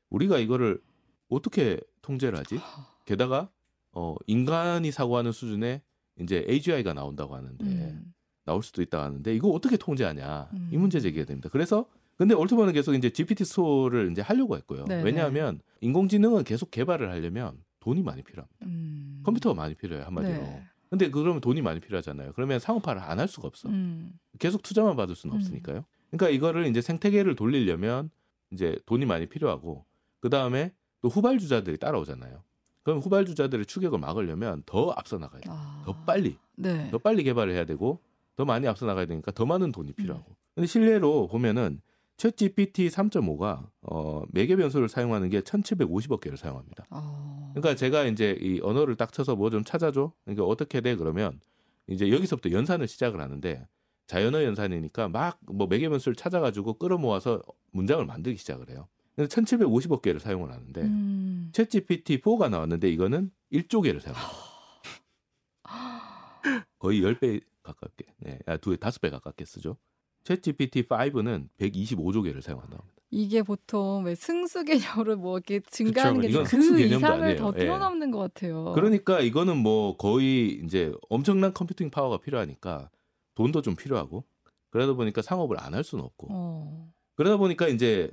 우리가 0.10 0.38
이거를 0.38 0.82
어떻게 1.30 1.80
통제를 2.02 2.38
하지? 2.38 2.60
게다가 3.06 3.50
어 3.92 4.16
인간이 4.28 4.92
사고하는 4.92 5.32
수준의 5.32 5.82
이제 6.22 6.46
AGI가 6.50 6.94
나온다고 6.94 7.36
하는데 7.36 7.66
음. 7.66 8.14
나올 8.46 8.62
수도 8.64 8.82
있다 8.82 9.04
하는데 9.04 9.34
이거 9.36 9.50
어떻게 9.50 9.78
통제하냐 9.78 10.50
음. 10.54 10.70
이 10.72 10.78
문제 10.78 11.00
제기가 11.00 11.26
됩니다. 11.26 11.50
그래서 11.52 11.86
근데 12.18 12.34
올트먼은 12.34 12.74
계속 12.74 12.94
이제 12.94 13.10
GPT 13.10 13.44
스토어를 13.46 14.12
이제 14.12 14.22
하려고 14.22 14.56
했고요. 14.58 14.86
네네. 14.86 15.04
왜냐하면 15.04 15.60
인공지능은 15.82 16.44
계속 16.46 16.72
개발을 16.72 17.10
하려면 17.12 17.58
돈이 17.82 18.02
많이 18.04 18.24
필요합니다. 18.24 18.66
음. 18.66 19.22
컴퓨터가 19.24 19.54
많이 19.56 19.76
필요해요 19.76 20.06
한마디로. 20.06 20.34
네. 20.34 20.64
근데 20.90 21.10
그러면 21.10 21.42
돈이 21.42 21.62
많이 21.62 21.80
필요하잖아요. 21.82 22.32
그러면 22.34 22.60
상업화를 22.60 23.02
안 23.02 23.20
할 23.20 23.28
수가 23.28 23.48
없어. 23.48 23.68
음. 23.70 24.14
계속 24.40 24.62
투자만 24.64 24.96
받을 24.96 25.16
수는 25.16 25.36
음. 25.36 25.40
없으니까요. 25.40 25.84
그러니까 26.12 26.30
이거를 26.30 26.68
이제 26.68 26.80
생태계를 26.82 27.36
돌리려면 27.36 28.10
이제 28.52 28.78
돈이 28.86 29.06
많이 29.06 29.26
필요하고 29.26 29.84
그 30.22 30.30
다음에 30.30 30.72
또 31.02 31.10
후발주자들이 31.10 31.78
따라오잖아요. 31.78 32.42
그럼 32.86 33.00
후발주자들의 33.00 33.66
추격을 33.66 34.00
막으려면 34.00 34.64
더 34.66 34.92
앞서 34.96 35.18
나가야 35.18 35.42
돼. 35.42 35.50
아. 35.52 35.82
더 35.86 35.94
빨리, 36.06 36.38
네. 36.56 36.90
더 36.92 37.00
빨리 37.00 37.24
개발을 37.24 37.52
해야 37.54 37.66
되고 37.66 38.00
더 38.36 38.46
많이 38.46 38.68
앞서 38.68 38.86
나가야 38.86 39.08
되니까 39.08 39.32
더 39.32 39.46
많은 39.46 39.72
돈이 39.72 39.94
필요하고. 39.94 40.36
근데 40.54 40.68
실례로 40.68 41.28
보면은 41.28 41.82
챗 42.18 42.38
GPT 42.38 42.88
3.5가 42.90 43.68
어, 43.82 44.24
매개 44.30 44.56
변수를 44.56 44.88
사용하는 44.88 45.30
게 45.30 45.42
1,750억 45.42 46.22
개를 46.22 46.38
사용합니다. 46.38 46.86
어. 46.92 47.52
그러니까 47.56 47.76
제가 47.76 48.04
이제 48.06 48.38
이 48.40 48.60
언어를 48.62 48.96
딱 48.96 49.12
쳐서 49.12 49.36
뭐 49.36 49.50
좀 49.50 49.64
찾아줘. 49.64 50.14
그러니까 50.24 50.46
어떻게 50.46 50.80
돼 50.80 50.96
그러면 50.96 51.42
이제 51.88 52.10
여기서부터 52.12 52.52
연산을 52.52 52.88
시작을 52.88 53.20
하는데 53.20 53.68
자연어 54.08 54.44
연산이니까 54.44 55.10
막 55.10 55.40
뭐 55.48 55.66
매개 55.68 55.90
변수를 55.90 56.16
찾아가지고 56.16 56.76
끌어모아서 56.76 57.42
문장을 57.72 58.06
만들기 58.06 58.38
시작을 58.38 58.70
해요. 58.70 58.88
그래서 59.16 59.30
1,750억 59.42 60.02
개를 60.02 60.20
사용을 60.20 60.52
하는데 60.52 60.82
음. 60.82 61.50
챗 61.54 61.70
GPT 61.70 62.20
4가 62.22 62.50
나왔는데 62.50 62.90
이거는 62.90 63.32
1조 63.52 63.82
개를 63.84 64.02
사용합니다. 64.02 64.34
거의 66.80 67.02
10배 67.02 67.42
가깝게. 67.64 68.06
네. 68.20 68.40
아, 68.46 68.58
두 68.58 68.72
배, 68.72 68.78
다섯 68.78 69.02
배 69.02 69.10
가깝게 69.10 69.46
쓰죠. 69.46 69.78
챗 70.24 70.42
GPT 70.42 70.84
5는 70.88 71.48
125조 71.60 72.24
개를 72.24 72.42
사용한다고 72.42 72.82
합니다. 72.82 73.02
이게 73.12 73.44
보통 73.44 74.04
왜 74.04 74.16
승수 74.16 74.64
개념으로 74.66 75.16
뭐 75.18 75.38
이렇게 75.38 75.60
증가하는 75.62 76.16
그쵸, 76.20 76.28
게 76.28 76.32
이건 76.34 76.44
그 76.44 76.50
승수 76.50 76.76
개념도 76.76 76.98
이상을 76.98 77.24
아니에요. 77.24 77.38
더 77.40 77.54
예. 77.56 77.60
뛰어넘는 77.60 78.12
것 78.12 78.20
같아요. 78.20 78.74
그러니까 78.74 79.22
이거는 79.22 79.58
뭐 79.58 79.96
거의 79.96 80.60
이제 80.66 80.92
엄청난 81.10 81.54
컴퓨팅 81.54 81.92
파워가 81.92 82.18
필요하니까 82.18 82.90
돈도 83.36 83.62
좀 83.62 83.76
필요하고 83.76 84.26
그러다 84.72 84.94
보니까 84.94 85.22
상업을 85.22 85.58
안 85.60 85.74
할 85.76 85.84
수는 85.84 86.04
없고 86.04 86.28
어. 86.32 86.92
그러다 87.16 87.38
보니까 87.38 87.68
이제 87.68 88.10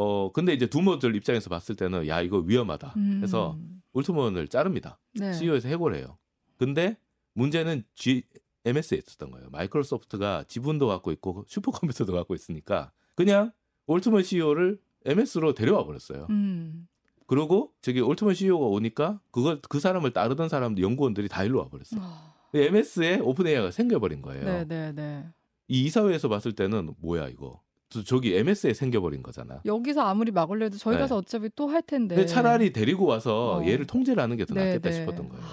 어 0.00 0.30
근데 0.30 0.52
이제 0.52 0.66
두모들 0.66 1.16
입장에서 1.16 1.50
봤을 1.50 1.74
때는 1.74 2.06
야 2.06 2.20
이거 2.20 2.38
위험하다 2.38 2.94
음. 2.96 3.20
해서 3.20 3.58
울트먼을 3.94 4.46
자릅니다. 4.46 5.00
네. 5.14 5.32
CEO에서 5.32 5.68
해고를 5.68 5.98
해요. 5.98 6.16
근데 6.56 6.96
문제는 7.34 7.82
G 7.96 8.22
MS에 8.64 8.96
있었던 8.96 9.32
거예요. 9.32 9.50
마이크로소프트가 9.50 10.44
지분도 10.46 10.86
갖고 10.86 11.10
있고 11.10 11.44
슈퍼컴퓨터도 11.48 12.12
갖고 12.12 12.36
있으니까 12.36 12.92
그냥 13.16 13.50
올트먼 13.88 14.22
CEO를 14.22 14.78
MS로 15.04 15.54
데려와 15.54 15.84
버렸어요. 15.84 16.28
음. 16.30 16.86
그리고 17.26 17.72
저기 17.82 18.00
올트먼 18.00 18.34
CEO가 18.34 18.66
오니까 18.66 19.20
그걸 19.32 19.60
그 19.68 19.80
사람을 19.80 20.12
따르던 20.12 20.48
사람들 20.48 20.80
연구원들이 20.80 21.26
다 21.26 21.42
일로 21.42 21.58
와 21.58 21.68
버렸어요. 21.68 22.00
아. 22.00 22.34
MS에 22.54 23.18
오픈 23.18 23.48
AI가 23.48 23.72
생겨버린 23.72 24.22
거예요. 24.22 24.44
네, 24.44 24.64
네, 24.64 24.92
네. 24.92 25.26
이 25.66 25.86
이사회에서 25.86 26.28
봤을 26.28 26.52
때는 26.52 26.94
뭐야 27.00 27.26
이거? 27.26 27.60
저- 27.90 28.04
저기 28.04 28.34
MS에 28.36 28.74
생겨버린 28.74 29.22
거잖아. 29.22 29.60
여기서 29.64 30.02
아무리 30.02 30.30
막으려도 30.30 30.76
저희 30.76 30.96
네. 30.96 31.00
가서 31.00 31.16
어차피 31.16 31.48
또 31.56 31.68
할 31.68 31.82
텐데. 31.82 32.14
근데 32.16 32.26
차라리 32.26 32.72
데리고 32.72 33.06
와서 33.06 33.58
어. 33.58 33.66
얘를 33.66 33.86
통제를 33.86 34.22
하는 34.22 34.36
게더 34.36 34.54
네, 34.54 34.64
낫겠다 34.66 34.90
네. 34.90 34.96
싶었던 34.96 35.28
거예요. 35.28 35.44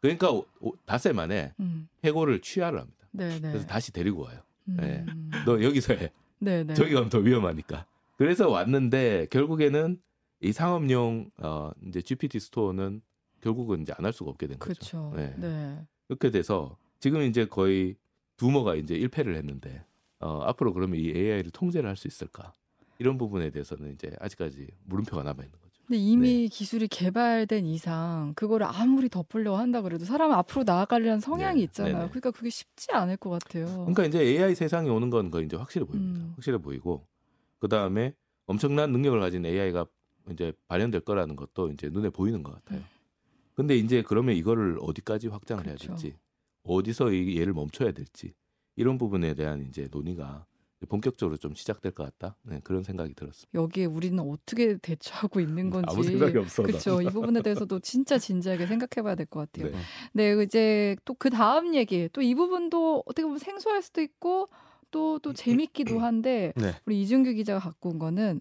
그러니까 0.00 0.30
오- 0.30 0.46
오- 0.60 0.76
닷새 0.84 1.12
만에 1.12 1.52
음. 1.60 1.88
해고를 2.04 2.40
취하를 2.40 2.80
합니다. 2.80 3.06
네, 3.12 3.28
네. 3.40 3.40
그래서 3.40 3.66
다시 3.66 3.92
데리고 3.92 4.22
와요. 4.24 4.38
네. 4.64 5.04
음. 5.08 5.30
너 5.46 5.62
여기서 5.62 5.94
해. 5.94 6.10
네, 6.38 6.64
네. 6.64 6.74
저기 6.74 6.92
가면 6.92 7.08
더 7.08 7.18
위험하니까. 7.18 7.86
그래서 8.18 8.48
왔는데 8.48 9.26
결국에는 9.30 9.98
이 10.40 10.52
상업용 10.52 11.30
어 11.38 11.70
이제 11.86 12.02
GPT 12.02 12.38
스토어는 12.40 13.00
결국은 13.40 13.82
이제 13.82 13.92
안 13.96 14.04
할 14.04 14.12
수가 14.12 14.30
없게 14.30 14.46
된 14.46 14.58
거죠. 14.58 14.74
그렇죠. 14.74 15.12
네. 15.16 15.34
네. 15.38 15.78
그렇게 16.06 16.30
돼서 16.30 16.76
지금 17.00 17.22
이제 17.22 17.46
거의 17.46 17.96
두모가 18.36 18.74
이제 18.74 18.98
1패를 18.98 19.34
했는데 19.36 19.82
어 20.20 20.40
앞으로 20.42 20.72
그러면 20.72 20.98
이 20.98 21.08
AI를 21.08 21.50
통제를 21.52 21.88
할 21.88 21.96
수 21.96 22.08
있을까? 22.08 22.52
이런 22.98 23.18
부분에 23.18 23.50
대해서는 23.50 23.92
이제 23.92 24.10
아직까지 24.20 24.66
물음표가 24.84 25.22
남아 25.22 25.42
있는 25.44 25.52
거죠. 25.60 25.82
근데 25.86 25.98
이미 25.98 26.48
기술이 26.48 26.88
개발된 26.88 27.66
이상 27.66 28.32
그거를 28.34 28.66
아무리 28.68 29.08
덮으려고 29.08 29.56
한다 29.58 29.82
그래도 29.82 30.04
사람은 30.06 30.34
앞으로 30.36 30.64
나아가려는 30.64 31.20
성향이 31.20 31.58
네, 31.60 31.64
있잖아요. 31.64 31.94
네네. 31.94 32.08
그러니까 32.08 32.30
그게 32.30 32.48
쉽지 32.50 32.92
않을 32.92 33.18
것 33.18 33.30
같아요. 33.30 33.66
그러니까 33.66 34.04
이제 34.06 34.20
AI 34.20 34.54
세상이 34.54 34.88
오는 34.88 35.10
건 35.10 35.30
거의 35.30 35.44
이제 35.46 35.56
확실해 35.56 35.84
보입니다. 35.86 36.20
음. 36.20 36.32
확실해 36.36 36.58
보이고 36.58 37.06
그 37.60 37.68
다음에 37.68 38.14
엄청난 38.46 38.90
능력을 38.92 39.20
가진 39.20 39.44
AI가 39.44 39.86
이제 40.32 40.52
발현될 40.68 41.02
거라는 41.02 41.36
것도 41.36 41.70
이제 41.70 41.88
눈에 41.90 42.08
보이는 42.10 42.42
것 42.42 42.52
같아요. 42.54 42.80
근데 43.54 43.76
이제 43.76 44.02
그러면 44.02 44.34
이거를 44.34 44.78
어디까지 44.80 45.28
확장을 45.28 45.64
해야 45.66 45.74
그렇죠. 45.76 45.88
될지, 45.94 46.16
어디서 46.64 47.12
이 47.12 47.38
얘를 47.38 47.52
멈춰야 47.52 47.92
될지 47.92 48.32
이런 48.76 48.98
부분에 48.98 49.34
대한 49.34 49.62
이제 49.68 49.88
논의가 49.90 50.46
본격적으로 50.88 51.36
좀 51.38 51.54
시작될 51.54 51.92
것 51.92 52.04
같다. 52.04 52.36
네, 52.42 52.60
그런 52.62 52.82
생각이 52.82 53.14
들었습니다. 53.14 53.58
여기에 53.58 53.86
우리는 53.86 54.18
어떻게 54.20 54.76
대처하고 54.76 55.40
있는 55.40 55.70
건지 55.70 55.86
아무 55.90 56.02
생각이 56.04 56.36
없어. 56.36 56.62
나. 56.62 56.66
그렇죠. 56.68 57.00
이 57.00 57.06
부분에 57.06 57.40
대해서도 57.42 57.80
진짜 57.80 58.18
진지하게 58.18 58.66
생각해봐야 58.66 59.14
될 59.14 59.26
것 59.26 59.50
같아요. 59.50 59.72
네. 60.12 60.34
네, 60.36 60.42
이제 60.44 60.94
또 61.04 61.14
그 61.14 61.30
다음 61.30 61.74
얘기, 61.74 62.08
또 62.12 62.20
이 62.20 62.34
부분도 62.34 63.02
어떻게 63.06 63.22
보면 63.24 63.38
생소할 63.38 63.82
수도 63.82 64.02
있고 64.02 64.48
또또 64.90 65.32
재밌기도 65.32 65.98
한데 65.98 66.52
네. 66.56 66.72
우리 66.84 67.00
이준규 67.02 67.32
기자가 67.32 67.58
갖고 67.58 67.88
온 67.90 67.98
거는 67.98 68.40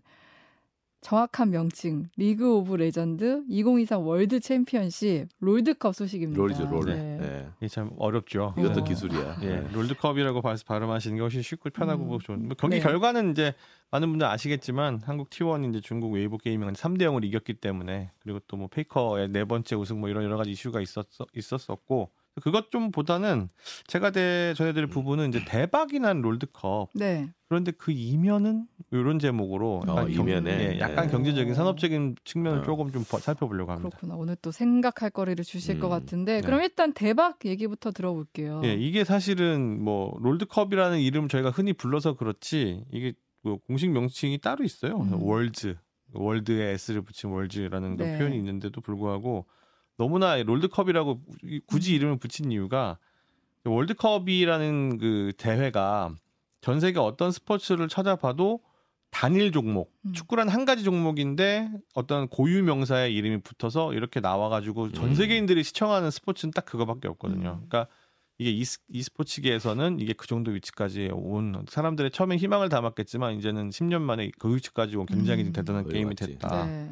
정확한 1.10 1.52
명칭 1.52 2.10
League 2.18 2.52
of 2.56 2.78
Legends 2.78 3.44
2023 3.48 4.02
World 4.02 4.40
Championship 4.40 5.28
롤드컵 5.40 5.94
소식입니다. 5.94 6.42
LoL이죠, 6.42 6.66
LoL. 6.66 6.86
네. 6.86 7.18
네. 7.20 7.48
이게 7.60 7.68
참 7.68 7.92
어렵죠. 8.00 8.56
이것도 8.58 8.82
어. 8.82 8.84
기술이야. 8.84 9.38
예, 9.44 9.46
네. 9.60 9.68
롤드컵이라고 9.72 10.42
발- 10.42 10.58
발음하시는 10.66 11.16
게 11.16 11.22
훨씬 11.22 11.44
쉽고 11.44 11.70
편하고 11.70 12.02
음. 12.06 12.08
뭐 12.08 12.18
좋은. 12.18 12.48
뭐 12.48 12.56
경기 12.58 12.78
네. 12.78 12.82
결과는 12.82 13.30
이제 13.30 13.54
많은 13.92 14.10
분들 14.10 14.26
아시겠지만 14.26 15.02
한국 15.06 15.30
T1이 15.30 15.70
이제 15.70 15.80
중국 15.80 16.12
Weibo 16.12 16.40
Gaming을 16.40 16.74
3대 16.74 17.02
0으로 17.04 17.24
이겼기 17.24 17.54
때문에 17.56 18.10
그리고 18.24 18.40
또 18.48 18.58
뭐 18.58 18.68
페이커의 18.68 19.30
네 19.30 19.46
번째 19.46 19.76
우승 19.76 20.00
뭐 20.00 20.10
이런 20.10 20.24
여러 20.24 20.38
가지 20.38 20.50
이슈가 20.50 20.82
있었 20.82 21.06
있었었고 21.36 22.10
그것 22.42 22.70
좀 22.70 22.92
보다는 22.92 23.48
제가 23.88 24.12
대 24.12 24.54
전해드릴 24.58 24.88
부분은 24.88 25.30
이제 25.30 25.46
대박이 25.46 26.00
난 26.00 26.22
롤드컵 26.22 26.90
네. 26.94 27.30
그런데 27.48 27.72
그 27.72 27.92
이면은 27.92 28.68
이런 28.92 29.20
제목으로 29.20 29.78
어, 29.78 29.82
약간 29.88 30.12
경- 30.12 30.28
이면에. 30.28 30.76
예, 30.76 30.80
약간 30.80 31.06
네. 31.06 31.12
경제적인 31.12 31.54
산업적인 31.54 32.16
측면을 32.26 32.60
어. 32.60 32.64
조금 32.64 32.92
좀 32.92 33.04
버- 33.10 33.20
살펴보려고 33.20 33.72
합니다. 33.72 33.90
그렇구나. 33.90 34.16
오늘 34.16 34.36
또 34.42 34.52
생각할 34.52 35.12
거리를 35.12 35.44
주실 35.46 35.80
것 35.80 35.88
음, 35.88 35.90
같은데 35.92 36.42
네. 36.42 36.46
그럼 36.46 36.62
일단 36.62 36.92
대박 36.92 37.38
얘기부터 37.46 37.92
들어볼게요. 37.92 38.62
예, 38.66 38.74
이게 38.74 39.04
사실은 39.06 39.82
뭐 39.84 40.18
롤드컵이라는 40.20 41.00
이름 41.00 41.28
저희가 41.30 41.52
흔히 41.52 41.72
불러서 41.72 42.16
그렇지 42.16 42.84
이게 42.92 43.14
뭐 43.44 43.58
공식 43.68 43.90
명칭이 43.92 44.40
따로 44.40 44.64
있어요. 44.66 44.98
음. 44.98 45.22
월즈, 45.22 45.76
월드에 46.14 46.72
s를 46.72 47.02
붙인 47.04 47.30
월즈라는 47.30 47.96
네. 47.96 48.18
표현이 48.18 48.36
있는데도 48.38 48.82
불구하고 48.82 49.46
너무나 49.98 50.36
롤드컵이라고 50.42 51.22
이- 51.44 51.62
굳이 51.66 51.94
음. 51.94 51.96
이름을 51.96 52.18
붙인 52.18 52.52
이유가 52.52 52.98
월드컵이라는 53.64 54.98
그 54.98 55.32
대회가 55.38 56.14
전 56.62 56.80
세계 56.80 57.00
어떤 57.00 57.32
스포츠를 57.32 57.88
찾아봐도 57.88 58.60
단일 59.12 59.52
종목, 59.52 59.94
음. 60.06 60.14
축구란 60.14 60.50
한 60.50 60.66
가지 60.66 60.84
종목인데 60.84 61.70
어떤 61.94 62.28
고유 62.28 62.64
명사의 62.64 63.16
이름이 63.16 63.42
붙어서 63.44 63.94
이렇게 63.94 64.20
나와가지고 64.20 64.92
전 64.92 65.10
음. 65.10 65.16
세계인들이 65.16 65.64
시청하는 65.64 66.12
스포츠는 66.12 66.52
딱 66.52 66.66
그거밖에 66.66 67.08
없거든요. 67.08 67.60
음. 67.62 67.68
그러니까 67.70 67.88
이게 68.38 68.52
이, 68.52 68.64
e스포츠계에서는 68.90 70.00
이게 70.02 70.12
그 70.12 70.28
정도 70.28 70.52
위치까지 70.52 71.10
온 71.14 71.66
사람들의 71.70 72.12
처음엔 72.12 72.38
희망을 72.40 72.68
담았겠지만 72.68 73.36
이제는 73.38 73.70
10년 73.70 74.02
만에 74.02 74.32
그 74.38 74.54
위치까지 74.54 74.98
온 74.98 75.06
굉장히 75.06 75.44
음. 75.44 75.54
대단한 75.54 75.88
게임이 75.88 76.08
왔지. 76.08 76.28
됐다. 76.34 76.66
네. 76.66 76.92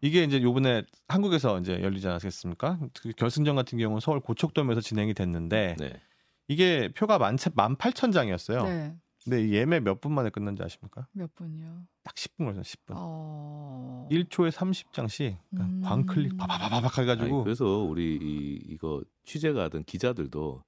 이게 0.00 0.22
이제 0.24 0.40
요번에 0.42 0.84
한국에서 1.08 1.58
이제 1.58 1.82
열리지 1.82 2.06
않았겠습니까? 2.06 2.78
그 3.00 3.10
결승전 3.12 3.56
같은 3.56 3.78
경우는 3.78 4.00
서울 4.00 4.20
고척돔에서 4.20 4.80
진행이 4.80 5.14
됐는데 5.14 5.76
네. 5.78 6.00
이게 6.46 6.88
표가 6.96 7.18
만, 7.18 7.36
18,000장이었어요. 7.36 8.64
네. 8.64 8.94
근데 9.24 9.50
예매 9.50 9.80
몇 9.80 10.00
분 10.00 10.12
만에 10.12 10.30
끝난지 10.30 10.62
아십니까? 10.62 11.06
몇 11.12 11.34
분이요? 11.34 11.82
딱 12.04 12.14
10분 12.14 12.44
걸렸어요. 12.46 12.62
10분. 12.62 12.94
어. 12.96 14.08
1초에 14.10 14.50
30장씩 14.50 15.36
음. 15.58 15.80
광클릭 15.84 16.36
바바바바박 16.38 16.98
해가지고 16.98 17.34
아니, 17.36 17.44
그래서 17.44 17.66
우리 17.66 18.16
이, 18.16 18.62
이거 18.72 19.02
취재가 19.24 19.64
하던 19.64 19.84
기자들도 19.84 20.62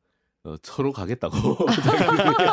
어, 0.44 0.54
서로 0.62 0.90
가겠다고 0.92 1.36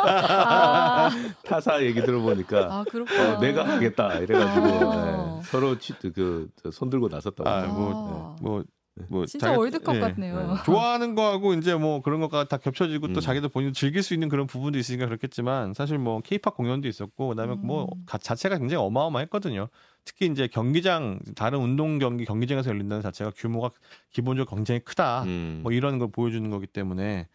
아, 0.04 1.10
타사 1.44 1.82
얘기 1.82 2.02
들어보니까 2.02 2.58
아 2.70 2.84
그렇구나. 2.84 3.36
어, 3.36 3.40
내가 3.40 3.66
하겠다 3.66 4.14
이래가지고 4.18 4.66
아. 4.92 5.36
네, 5.40 5.42
서로 5.44 5.78
치, 5.78 5.94
그, 5.94 6.48
저, 6.62 6.70
손들고 6.70 7.08
나섰다고. 7.08 7.48
아, 7.48 7.62
아. 7.62 7.66
뭐, 7.66 8.36
뭐, 8.42 8.64
뭐 9.08 9.24
진짜 9.24 9.56
월드컵 9.56 9.98
같네요. 10.00 10.58
좋아하는 10.66 11.14
거하고 11.14 11.54
이제 11.54 11.74
뭐 11.76 12.02
그런 12.02 12.20
것과 12.20 12.44
다 12.44 12.58
겹쳐지고 12.58 13.08
또 13.08 13.14
음. 13.14 13.20
자기도 13.20 13.48
본인 13.48 13.72
즐길 13.72 14.02
수 14.02 14.12
있는 14.12 14.28
그런 14.28 14.46
부분도 14.46 14.78
있으니까 14.78 15.06
그렇겠지만 15.06 15.72
사실 15.72 15.96
뭐 15.96 16.20
케이팝 16.20 16.56
공연도 16.56 16.88
있었고 16.88 17.28
그다음에 17.28 17.54
뭐 17.54 17.84
음. 17.84 18.02
가- 18.04 18.18
자체가 18.18 18.58
굉장히 18.58 18.84
어마어마했거든요. 18.84 19.68
특히 20.04 20.26
이제 20.26 20.46
경기장 20.46 21.20
다른 21.36 21.60
운동 21.60 21.98
경기 21.98 22.26
경기장에서 22.26 22.68
열린다는 22.68 23.00
자체가 23.02 23.32
규모가 23.34 23.70
기본적으로 24.10 24.54
굉장히 24.54 24.80
크다. 24.80 25.22
음. 25.22 25.60
뭐 25.62 25.72
이런 25.72 25.98
걸 25.98 26.10
보여주는 26.10 26.50
거기 26.50 26.66
때문에 26.66 27.28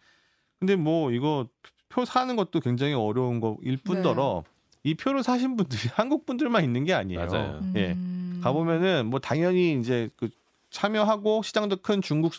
근데 0.58 0.76
뭐 0.76 1.10
이거 1.12 1.46
표 1.88 2.04
사는 2.04 2.34
것도 2.36 2.60
굉장히 2.60 2.94
어려운 2.94 3.40
거일 3.40 3.76
뿐더러 3.84 4.44
이 4.82 4.94
표를 4.94 5.22
사신 5.22 5.56
분들이 5.56 5.80
한국 5.94 6.26
분들만 6.26 6.64
있는 6.64 6.84
게 6.84 6.92
아니에요. 6.94 7.26
맞아요. 7.26 7.60
예. 7.76 7.92
음. 7.92 8.40
가보면은 8.42 9.06
뭐 9.06 9.18
당연히 9.20 9.78
이제 9.80 10.10
그 10.16 10.28
참여하고 10.70 11.42
시장도 11.42 11.76
큰 11.82 12.02
중국 12.02 12.32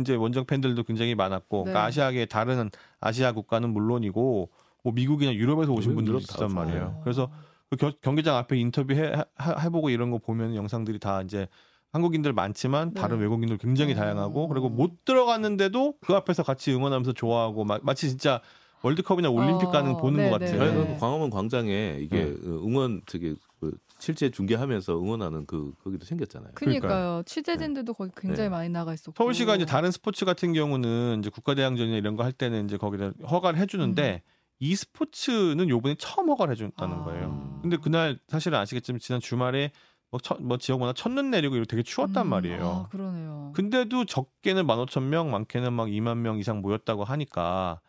이제 0.00 0.14
원정 0.16 0.44
팬들도 0.46 0.82
굉장히 0.82 1.14
많았고 1.14 1.58
네. 1.58 1.64
그러니까 1.70 1.84
아시아계 1.86 2.26
다른 2.26 2.68
아시아 3.00 3.32
국가는 3.32 3.68
물론이고 3.68 4.50
뭐 4.82 4.92
미국이나 4.92 5.32
유럽에서 5.34 5.72
오신 5.72 5.94
분들도 5.94 6.18
있었단 6.18 6.48
다 6.48 6.54
말이에요. 6.54 6.96
어. 6.98 7.00
그래서 7.04 7.30
그 7.70 7.76
겨- 7.76 7.92
경기장 8.02 8.36
앞에 8.36 8.56
인터뷰 8.58 8.92
해, 8.94 9.12
하- 9.36 9.58
해보고 9.60 9.90
이런 9.90 10.10
거 10.10 10.18
보면 10.18 10.54
영상들이 10.56 10.98
다 10.98 11.22
이제 11.22 11.48
한국인들 11.96 12.32
많지만 12.32 12.92
네. 12.92 13.00
다른 13.00 13.18
외국인들 13.18 13.56
굉장히 13.58 13.92
어. 13.92 13.96
다양하고 13.96 14.48
그리고 14.48 14.68
못 14.68 15.04
들어갔는데도 15.04 15.94
그 16.00 16.14
앞에서 16.14 16.42
같이 16.42 16.72
응원하면서 16.72 17.12
좋아하고 17.12 17.64
마, 17.64 17.78
마치 17.82 18.08
진짜 18.08 18.40
월드컵이나 18.82 19.30
올림픽 19.30 19.66
어, 19.66 19.70
가는 19.70 19.96
보는 19.96 20.20
네, 20.24 20.30
것 20.30 20.38
네. 20.38 20.46
같아요. 20.52 20.72
네. 20.84 20.94
그 20.94 21.00
광화문 21.00 21.30
광장에 21.30 21.98
이게 22.00 22.24
네. 22.24 22.32
그 22.34 22.62
응원 22.64 23.00
저기 23.06 23.34
그 23.58 23.72
실제 23.98 24.30
중계하면서 24.30 25.00
응원하는 25.00 25.46
그 25.46 25.72
거기도 25.82 26.04
생겼잖아요. 26.04 26.52
그니까요. 26.54 27.22
취재진들도 27.24 27.94
거기 27.94 28.10
굉장히 28.14 28.48
네. 28.48 28.48
많이 28.50 28.68
나가 28.68 28.92
있었고. 28.92 29.14
서울시가 29.16 29.56
이제 29.56 29.64
다른 29.64 29.90
스포츠 29.90 30.24
같은 30.26 30.52
경우는 30.52 31.20
이제 31.20 31.30
국가대항전이나 31.30 31.96
이런 31.96 32.14
거 32.14 32.22
할 32.22 32.32
때는 32.32 32.66
이제 32.66 32.76
거기다 32.76 33.12
허가를 33.28 33.58
해주는데 33.58 34.22
이 34.58 34.74
스포츠는 34.76 35.68
요번에 35.68 35.96
처음 35.98 36.28
허가를 36.28 36.52
해줬다는 36.52 36.96
아. 36.96 37.04
거예요. 37.04 37.58
근데 37.62 37.78
그날 37.78 38.18
사실은 38.28 38.58
아시겠지만 38.58 39.00
지난 39.00 39.20
주말에 39.20 39.72
뭐, 40.10 40.20
첫, 40.20 40.40
뭐 40.42 40.56
지역마다 40.58 40.92
첫눈 40.92 41.30
내리고 41.30 41.56
이렇게 41.56 41.68
되게 41.68 41.82
추웠단 41.82 42.26
음, 42.26 42.30
말이에요. 42.30 42.86
아, 42.86 42.88
그러네요. 42.88 43.52
근데도 43.54 44.04
적게는 44.04 44.66
15,000명, 44.66 45.30
많게는 45.30 45.72
막 45.72 45.88
2만 45.88 46.18
명 46.18 46.38
이상 46.38 46.60
모였다고 46.60 47.04
하니까 47.04 47.80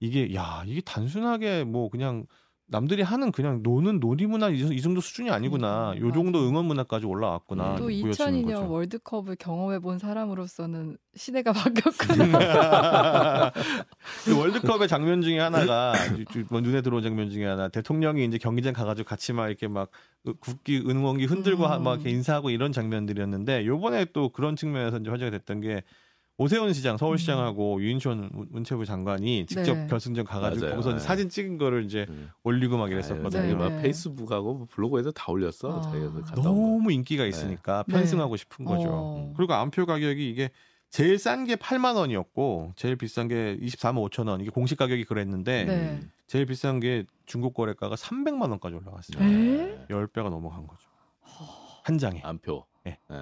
이게 0.00 0.34
야 0.34 0.64
이게 0.66 0.80
단순하게 0.80 1.64
뭐 1.64 1.88
그냥 1.88 2.26
남들이 2.72 3.02
하는 3.02 3.30
그냥 3.30 3.60
노는 3.62 4.00
놀이문화 4.00 4.48
이, 4.48 4.60
이 4.74 4.80
정도 4.80 5.00
수준이 5.00 5.30
아니구나. 5.30 5.92
그러니까, 5.94 6.06
요 6.08 6.12
정도. 6.12 6.40
응원 6.48 6.64
문화까지 6.64 7.06
올라왔구나. 7.06 7.72
음. 7.74 7.76
또 7.76 7.90
이렇게 7.90 8.02
보여주는 8.16 8.42
2002년 8.42 8.54
거죠. 8.54 8.70
월드컵을 8.72 9.36
경험해 9.36 9.78
본 9.80 9.98
사람으로서는 9.98 10.96
시대가 11.14 11.52
바뀌었구나. 12.32 13.52
그 14.24 14.38
월드컵의 14.38 14.88
장면 14.88 15.22
중에 15.22 15.38
하나가 15.38 15.92
뭐 16.50 16.60
눈에 16.60 16.80
들어온 16.82 17.02
장면 17.02 17.30
중에 17.30 17.44
하나 17.46 17.68
대통령이 17.68 18.24
이제 18.24 18.38
경기장 18.38 18.72
가가지고 18.72 19.06
같이 19.06 19.32
막 19.32 19.48
이렇게 19.48 19.68
막 19.68 19.90
국기 20.40 20.78
응원기 20.78 21.26
흔들고 21.26 21.66
하- 21.66 21.78
막 21.78 22.00
음. 22.00 22.08
인사하고 22.08 22.50
이런 22.50 22.72
장면들이었는데 22.72 23.66
요번에 23.66 24.06
또 24.12 24.30
그런 24.30 24.56
측면에서 24.56 24.98
이제 24.98 25.10
화제가 25.10 25.30
됐던 25.30 25.60
게 25.60 25.82
오세훈 26.42 26.72
시장 26.72 26.96
서울시장하고 26.96 27.80
유인촌 27.80 28.30
문- 28.32 28.48
문체부 28.50 28.84
장관이 28.84 29.46
직접 29.46 29.72
음. 29.72 29.82
네. 29.82 29.86
결승전 29.86 30.24
가가지고 30.24 30.66
맞아요. 30.66 30.76
거기서 30.76 30.92
네. 30.94 30.98
사진 30.98 31.28
찍은 31.28 31.56
거를 31.58 31.84
이제 31.84 32.06
네. 32.08 32.16
올리고 32.42 32.76
막 32.78 32.90
이랬었거든요. 32.90 33.42
네. 33.46 33.54
막 33.54 33.80
페이스북하고 33.82 34.54
뭐 34.54 34.66
블로그에도 34.68 35.12
다 35.12 35.26
올렸어. 35.30 35.80
아. 35.80 36.34
너무 36.42 36.90
인기가 36.90 37.24
있으니까 37.26 37.84
네. 37.86 37.94
편승하고 37.94 38.36
싶은 38.36 38.64
거죠. 38.64 38.88
어. 38.90 39.34
그리고 39.36 39.54
암표 39.54 39.86
가격이 39.86 40.28
이게 40.28 40.50
제일 40.90 41.16
싼 41.18 41.44
게 41.44 41.54
8만 41.56 41.94
원이었고 41.96 42.72
제일 42.76 42.96
비싼 42.96 43.28
게 43.28 43.56
24만 43.62 44.10
5천 44.10 44.28
원. 44.28 44.40
이게 44.40 44.50
공식 44.50 44.76
가격이 44.76 45.04
그랬는데 45.04 45.64
네. 45.64 46.00
제일 46.26 46.46
비싼 46.46 46.80
게 46.80 47.04
중국 47.24 47.54
거래가가 47.54 47.94
300만 47.94 48.50
원까지 48.50 48.74
올라갔어요. 48.74 49.22
에? 49.22 49.86
10배가 49.88 50.28
넘어간 50.28 50.66
거죠. 50.66 50.88
한 51.84 51.98
장에. 51.98 52.20
안표. 52.24 52.66
네. 52.84 52.98
예. 53.12 53.16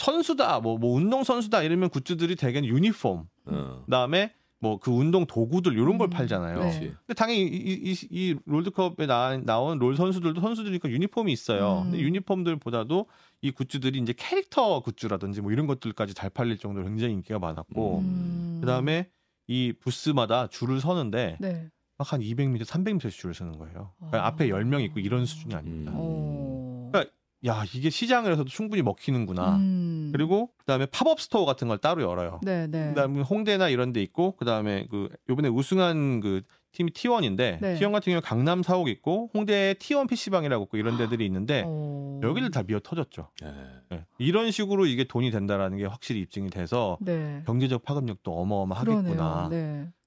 선수다. 0.00 0.60
뭐, 0.60 0.78
뭐 0.78 0.94
운동 0.94 1.24
선수다 1.24 1.62
이러면 1.62 1.90
굿즈들이 1.90 2.36
대개는 2.36 2.68
유니폼. 2.68 3.24
어. 3.46 3.82
그다음에 3.84 4.32
뭐 4.60 4.78
그 4.78 4.90
운동 4.90 5.26
도구들 5.26 5.72
이런 5.72 5.98
걸 5.98 6.08
음, 6.08 6.10
팔잖아요. 6.10 6.60
네. 6.60 6.80
근데 7.06 7.14
당연히 7.16 7.46
이, 7.46 7.92
이, 7.92 7.96
이 8.10 8.36
롤드컵에 8.44 9.06
나, 9.06 9.38
나온 9.38 9.78
롤 9.78 9.96
선수들도 9.96 10.40
선수들이니까 10.40 10.90
유니폼이 10.90 11.32
있어요. 11.32 11.78
음. 11.78 11.90
근데 11.90 12.00
유니폼들보다도 12.00 13.06
이 13.42 13.50
굿즈들이 13.50 13.98
이제 13.98 14.12
캐릭터 14.16 14.80
굿즈라든지 14.80 15.40
뭐 15.40 15.50
이런 15.50 15.66
것들까지 15.66 16.12
잘 16.14 16.28
팔릴 16.28 16.58
정도로 16.58 16.86
굉장히 16.86 17.14
인기가 17.14 17.38
많았고 17.38 18.00
음. 18.00 18.58
그다음에 18.60 19.08
이 19.46 19.72
부스마다 19.80 20.46
줄을 20.46 20.80
서는데 20.80 21.38
네. 21.40 21.68
막한 21.96 22.20
200m, 22.20 22.62
300m씩 22.64 23.10
줄을 23.10 23.34
서는 23.34 23.58
거예요. 23.58 23.92
그러니까 23.96 24.24
아. 24.24 24.26
앞에 24.28 24.48
10명 24.48 24.84
있고 24.84 25.00
이런 25.00 25.24
수준이 25.24 25.54
아닙니다. 25.54 25.92
음. 25.92 25.96
어. 25.98 26.88
그러니까 26.92 27.12
야 27.46 27.64
이게 27.74 27.88
시장을 27.88 28.30
해서도 28.30 28.50
충분히 28.50 28.82
먹히는구나. 28.82 29.56
음. 29.56 29.89
그리고 30.12 30.50
그다음에 30.58 30.86
팝업 30.86 31.20
스토어 31.20 31.44
같은 31.44 31.68
걸 31.68 31.78
따로 31.78 32.02
열어요. 32.02 32.40
네, 32.42 32.66
네. 32.66 32.88
그다음에 32.88 33.20
홍대나 33.22 33.68
이런 33.68 33.92
데 33.92 34.02
있고 34.02 34.36
그다음에 34.36 34.86
그 34.90 35.08
요번에 35.28 35.48
우승한 35.48 36.20
그 36.20 36.42
팀이 36.72 36.92
T1인데 36.92 37.58
네. 37.60 37.74
T1 37.78 37.92
같은 37.92 38.12
경우 38.12 38.20
강남 38.22 38.62
사옥 38.62 38.88
있고 38.88 39.30
홍대에 39.34 39.74
T1 39.74 40.08
PC방이라고 40.08 40.64
있고 40.64 40.76
이런 40.76 40.96
데들이 40.96 41.26
있는데 41.26 41.64
어. 41.66 42.20
여기를 42.22 42.50
다 42.50 42.62
미어 42.62 42.78
터졌죠. 42.80 43.30
예. 43.42 43.54
예. 43.92 44.04
이런 44.18 44.50
식으로 44.50 44.86
이게 44.86 45.04
돈이 45.04 45.30
된다라는 45.30 45.78
게 45.78 45.86
확실히 45.86 46.20
입증이 46.20 46.50
돼서 46.50 46.96
네. 47.00 47.42
경제적 47.46 47.82
파급력도 47.82 48.32
어마어마하겠구나. 48.32 49.48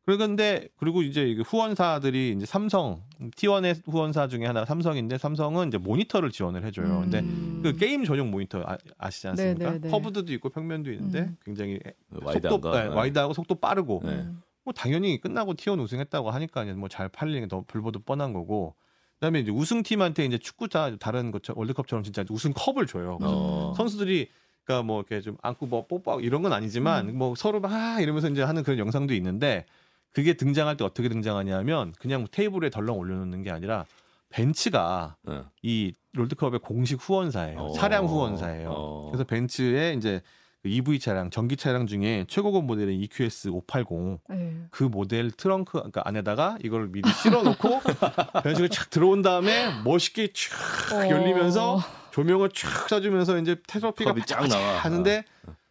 네. 0.05 0.17
그런데 0.17 0.67
그리고 0.77 1.01
이제 1.01 1.33
후원사들이 1.45 2.33
이제 2.35 2.45
삼성 2.45 3.01
T1의 3.37 3.81
후원사 3.89 4.27
중에 4.27 4.45
하나 4.45 4.61
가 4.61 4.65
삼성인데 4.65 5.17
삼성은 5.17 5.69
이제 5.69 5.77
모니터를 5.77 6.29
지원을 6.31 6.65
해줘요. 6.65 7.01
근데 7.01 7.19
음. 7.19 7.61
그 7.63 7.75
게임 7.77 8.03
전용 8.03 8.29
모니터 8.31 8.63
아시지 8.97 9.29
않습니까? 9.29 9.63
네, 9.63 9.71
네, 9.71 9.79
네. 9.81 9.89
curved도 9.89 10.33
있고 10.33 10.49
평면도 10.49 10.91
있는데 10.91 11.19
음. 11.21 11.37
굉장히 11.45 11.79
wide한 12.09 12.53
속도 12.53 12.59
거. 12.69 12.77
네, 12.77 12.87
wide하고 12.87 13.33
속도 13.33 13.55
빠르고 13.55 14.01
네. 14.03 14.11
음. 14.11 14.41
뭐 14.65 14.73
당연히 14.73 15.19
끝나고 15.19 15.53
T1 15.55 15.79
우승했다고 15.81 16.31
하니까 16.31 16.63
뭐 16.75 16.87
잘 16.89 17.07
팔리는 17.09 17.41
게 17.41 17.47
더 17.47 17.63
불보듯 17.67 18.05
뻔한 18.05 18.33
거고 18.33 18.75
그다음에 19.15 19.39
이제 19.39 19.51
우승팀한테 19.51 20.25
이제 20.25 20.37
축구 20.37 20.67
다 20.67 20.95
다른 20.97 21.31
것처럼 21.31 21.59
월드컵처럼 21.59 22.03
진짜 22.03 22.25
우승 22.29 22.51
컵을 22.53 22.87
줘요. 22.87 23.17
어. 23.21 23.73
선수들이 23.77 24.27
그러니까 24.65 24.85
뭐 24.85 24.99
이렇게 24.99 25.21
좀 25.21 25.37
안고 25.41 25.65
뭐 25.67 25.85
뽀뽀하고 25.87 26.21
이런 26.21 26.41
건 26.41 26.51
아니지만 26.53 27.09
음. 27.09 27.17
뭐 27.17 27.35
서로 27.35 27.59
막 27.61 28.01
이러면서 28.01 28.29
이제 28.29 28.41
하는 28.43 28.63
그런 28.63 28.79
영상도 28.79 29.13
있는데 29.13 29.65
그게 30.13 30.33
등장할 30.33 30.77
때 30.77 30.83
어떻게 30.85 31.09
등장하냐면 31.09 31.93
그냥 31.99 32.27
테이블에 32.31 32.69
덜렁 32.69 32.97
올려놓는 32.97 33.43
게 33.43 33.51
아니라 33.51 33.85
벤츠가 34.29 35.15
어. 35.25 35.45
이 35.61 35.93
롤드컵의 36.13 36.59
공식 36.59 36.99
후원사예요. 37.01 37.59
어. 37.59 37.73
차량 37.73 38.05
후원사예요. 38.05 38.69
어. 38.69 39.09
그래서 39.11 39.23
벤츠의 39.25 39.97
이제 39.97 40.21
그 40.61 40.69
EV 40.69 40.99
차량, 40.99 41.29
전기 41.29 41.57
차량 41.57 41.87
중에 41.87 42.25
최고급 42.29 42.63
모델인 42.63 43.01
EQS 43.01 43.49
580 43.49 44.21
네. 44.29 44.61
그 44.71 44.85
모델 44.85 45.29
트렁크 45.29 45.73
그러니까 45.73 46.01
안에다가 46.05 46.57
이걸 46.63 46.87
미리 46.87 47.09
실어놓고 47.11 47.81
벤츠가 48.43 48.67
착 48.69 48.89
들어온 48.89 49.21
다음에 49.21 49.69
멋있게 49.83 50.27
촥 50.27 50.93
어. 50.93 51.09
열리면서 51.09 51.79
조명을 52.11 52.49
촥 52.49 52.87
쏴주면서 52.87 53.41
이제 53.41 53.57
테스피가 53.67 54.13
컵이 54.13 54.25
쫙 54.25 54.47
나와. 54.47 54.77
하는데 54.77 55.25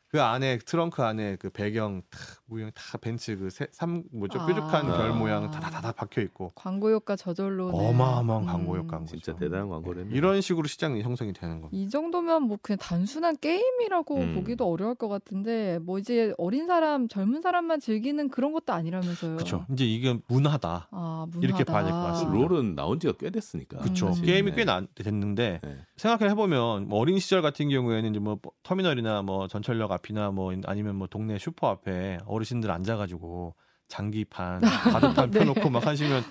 그 0.09 0.21
안에 0.21 0.59
트렁크 0.59 1.03
안에 1.03 1.37
그 1.37 1.49
배경 1.49 2.03
탁 2.11 2.21
모양 2.53 2.71
다 2.75 2.99
벤츠 2.99 3.35
그 3.39 3.72
삼 3.72 4.05
뭐죠 4.13 4.39
아. 4.41 4.47
뾰족한 4.47 4.91
아. 4.91 4.97
별 4.99 5.13
모양 5.15 5.51
다다다다 5.51 5.93
박혀 5.93 6.21
있고 6.21 6.53
광고 6.55 6.91
효과 6.93 7.17
저절로 7.17 7.71
네. 7.73 7.89
어마어마한 7.89 8.43
음. 8.43 8.47
광고 8.47 8.77
효과인 8.77 9.07
진짜. 9.07 9.35
대단한 9.37 9.71
광고였네. 9.71 10.15
이런 10.15 10.41
식으로 10.43 10.69
시장이 10.69 11.01
형성이 11.03 11.33
되는 11.33 11.63
겁니다. 11.63 11.71
이 11.73 11.89
정도면 11.89 12.43
뭐 12.43 12.59
그냥 12.61 12.79
단순한 12.79 13.39
게임이라고 13.41 14.17
음. 14.17 14.35
보기도 14.35 14.71
어려울 14.71 14.95
것 14.95 15.09
같은데 15.09 15.79
뭐 15.81 15.99
이제 15.99 16.35
어린 16.37 16.67
사람 16.67 17.09
젊은 17.09 17.41
사람만 17.41 17.81
즐기는 17.81 18.29
그런 18.29 18.53
것도 18.53 18.75
아니라면서요. 18.75 19.37
그렇죠. 19.37 19.65
이제 19.73 19.87
이게 19.87 20.19
문화다. 20.29 20.89
아, 20.91 21.27
문화다. 21.31 21.47
이렇게 21.47 21.65
봐야 21.65 21.83
될 21.85 21.93
것 21.93 22.03
같습니다. 22.03 22.39
LoL은 22.39 22.75
나온 22.75 23.01
지가 23.01 23.15
꽤 23.19 23.31
됐으니까. 23.31 23.79
그렇죠. 23.79 24.09
음. 24.09 24.23
게임이 24.23 24.51
네. 24.51 24.57
꽤 24.59 24.65
나, 24.67 24.85
됐는데 24.95 25.61
네. 25.63 25.77
생각해 25.97 26.35
보면 26.35 26.89
뭐 26.89 26.99
어린 27.01 27.19
시절 27.19 27.41
같은 27.41 27.69
경우에는 27.71 28.11
이제 28.11 28.19
뭐 28.21 28.39
터미널이나 28.63 29.23
뭐 29.23 29.49
전철역 29.49 29.91
앞이나 29.93 30.31
뭐 30.33 30.53
아니면 30.67 30.97
뭐 30.97 31.07
동네 31.07 31.39
슈퍼 31.39 31.69
앞에 31.69 32.19
어르신들 32.27 32.71
앉아가지고 32.71 33.55
장기판, 33.89 34.61
바둑판 34.93 35.31
네. 35.31 35.39
펴놓고 35.41 35.71
막 35.71 35.87
하시면 35.87 36.23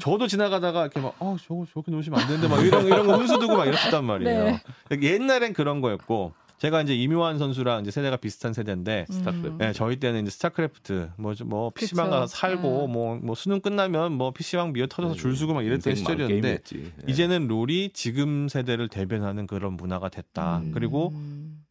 저도 0.00 0.26
지나가다가 0.26 0.82
이렇게 0.82 1.00
막 1.00 1.14
어 1.18 1.36
저거 1.40 1.64
저렇게 1.72 1.90
놓으시면 1.92 2.18
안 2.20 2.26
되는데 2.28 2.48
막 2.48 2.60
이런 2.66 2.86
이런 2.86 3.06
거 3.06 3.16
훈수 3.16 3.38
두고 3.38 3.56
막 3.56 3.66
이랬단 3.66 4.04
말이에요. 4.04 4.44
네. 4.44 4.60
옛날엔 5.02 5.52
그런 5.54 5.80
거였고 5.80 6.32
제가 6.58 6.80
이제 6.82 6.94
임요환 6.94 7.38
선수랑 7.38 7.80
이제 7.82 7.90
세대가 7.90 8.16
비슷한 8.16 8.52
세대인데 8.52 9.06
음. 9.10 9.12
스타크래프트. 9.12 9.62
네, 9.62 9.72
저희 9.72 9.96
때는 9.96 10.22
이제 10.22 10.30
스타크래프트 10.30 11.10
뭐뭐 11.16 11.70
PC방. 11.70 12.08
가서 12.10 12.26
살고 12.28 12.86
네. 12.86 12.92
뭐뭐 12.92 13.34
수능 13.34 13.60
끝나면 13.60 14.12
뭐 14.12 14.30
PC방 14.32 14.72
미어 14.72 14.86
터져서 14.86 15.14
줄 15.16 15.36
서고 15.36 15.54
막 15.54 15.62
이랬던 15.64 15.92
네. 15.92 15.94
시절이었는데. 15.96 16.58
예. 16.76 16.92
이제는 17.08 17.48
LoL이 17.48 17.90
지금 17.94 18.48
세대를 18.48 18.88
대변하는 18.88 19.48
그런 19.48 19.72
문화가 19.74 20.08
됐다. 20.08 20.58
음. 20.58 20.70
그리고 20.72 21.12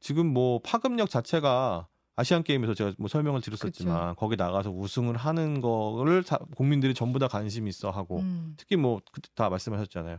지금 0.01 0.27
뭐 0.27 0.60
파급력 0.62 1.10
자체가 1.10 1.88
아시안 2.15 2.43
게임에서 2.43 2.74
제가 2.74 2.93
뭐 2.97 3.08
설명을 3.08 3.41
드렸었지만 3.41 4.15
거기 4.15 4.36
나가서 4.36 4.69
우승을 4.71 5.15
하는 5.17 5.62
거를 5.62 6.24
다- 6.24 6.39
국민들이 6.56 6.93
전부 6.93 7.19
다 7.19 7.28
관심 7.28 7.67
있어 7.67 7.89
하고 7.89 8.19
음. 8.19 8.54
특히 8.58 8.76
뭐 8.76 9.02
그때 9.12 9.30
다 9.36 9.50
말씀하셨잖아요. 9.50 10.17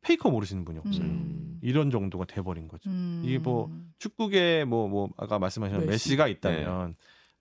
페이커 0.00 0.30
모르시는 0.30 0.64
분이 0.64 0.78
없어요. 0.80 1.04
음. 1.04 1.58
이런 1.62 1.90
정도가 1.90 2.24
돼버린 2.26 2.68
거죠. 2.68 2.90
음. 2.90 3.22
이게 3.24 3.38
뭐 3.38 3.70
축구계 3.98 4.64
뭐 4.64 4.88
뭐 4.88 5.08
아까 5.16 5.38
말씀하신 5.38 5.78
메시. 5.80 5.88
메시가 5.88 6.28
있다면 6.28 6.94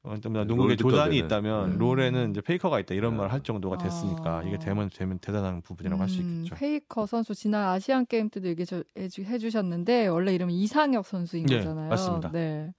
어, 0.04 0.16
또 0.22 0.30
네, 0.30 0.44
농구계 0.44 0.76
조단이. 0.76 1.18
있다면 1.18 1.72
음. 1.74 1.78
LoL에는 1.78 2.32
이제 2.32 2.42
페이커가 2.42 2.80
있다 2.82 2.94
이런 2.94 3.14
네. 3.14 3.20
말할 3.20 3.42
정도가 3.42 3.78
됐으니까 3.78 4.40
아. 4.40 4.44
이게 4.44 4.60
되면 4.60 4.90
되면 4.94 5.18
대단한 5.20 5.62
부분이라고 5.62 6.02
할수 6.02 6.20
음, 6.22 6.44
있겠죠. 6.44 6.56
페이커 6.56 7.06
선수 7.06 7.34
지난 7.34 7.70
아시안 7.70 8.06
게임 8.06 8.30
때도 8.30 8.48
얘기해 8.50 8.66
주- 8.66 8.84
해주셨는데 9.24 10.08
원래 10.08 10.34
이름은 10.36 10.54
이상혁 10.54 11.06
선수인 11.06 11.46
네, 11.46 11.58
거잖아요. 11.60 11.90
맞습니다. 11.90 12.32
네. 12.32 12.74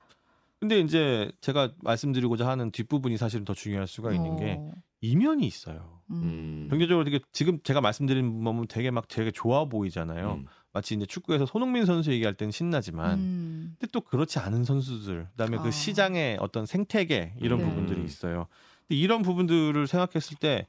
근데 0.65 0.81
이제 0.81 1.31
제가 1.43 1.73
말씀드리고자 1.83 2.49
하는 2.49 2.71
뒷부분이 2.71 3.19
사실은 3.19 3.45
더 3.45 3.53
중요할 3.53 3.87
수가 3.87 4.13
있는 4.15 4.37
게 4.37 4.57
어. 4.59 4.73
이면이 5.03 5.47
있어요. 5.47 6.01
음. 6.11 6.17
음. 6.23 6.67
경제적으로 6.71 7.05
되게 7.05 7.21
지금 7.33 7.59
제가 7.63 7.83
말씀드린 7.83 8.43
부분 8.43 8.67
되게 8.67 8.91
막 8.91 9.07
되게 9.07 9.31
좋아 9.31 9.67
보이잖아요. 9.67 10.37
음. 10.41 10.47
마치 10.73 10.95
이제 10.95 11.05
축구에서 11.05 11.45
손흥민 11.45 11.85
선수 11.85 12.11
얘기할 12.13 12.33
땐 12.33 12.51
신나지만 12.51 13.19
음. 13.19 13.77
근데 13.79 13.91
또 13.93 14.01
그렇지 14.01 14.39
않은 14.39 14.65
선수들 14.65 15.29
그다음에 15.33 15.59
아. 15.59 15.63
그 15.63 15.71
시장의 15.71 16.39
어떤 16.41 16.65
생태계 16.65 17.35
이런 17.43 17.59
네. 17.59 17.69
부분들이 17.69 18.03
있어요. 18.03 18.47
근데 18.89 18.99
이런 18.99 19.21
부분들을 19.21 19.87
생각했을 19.87 20.39
때 20.39 20.67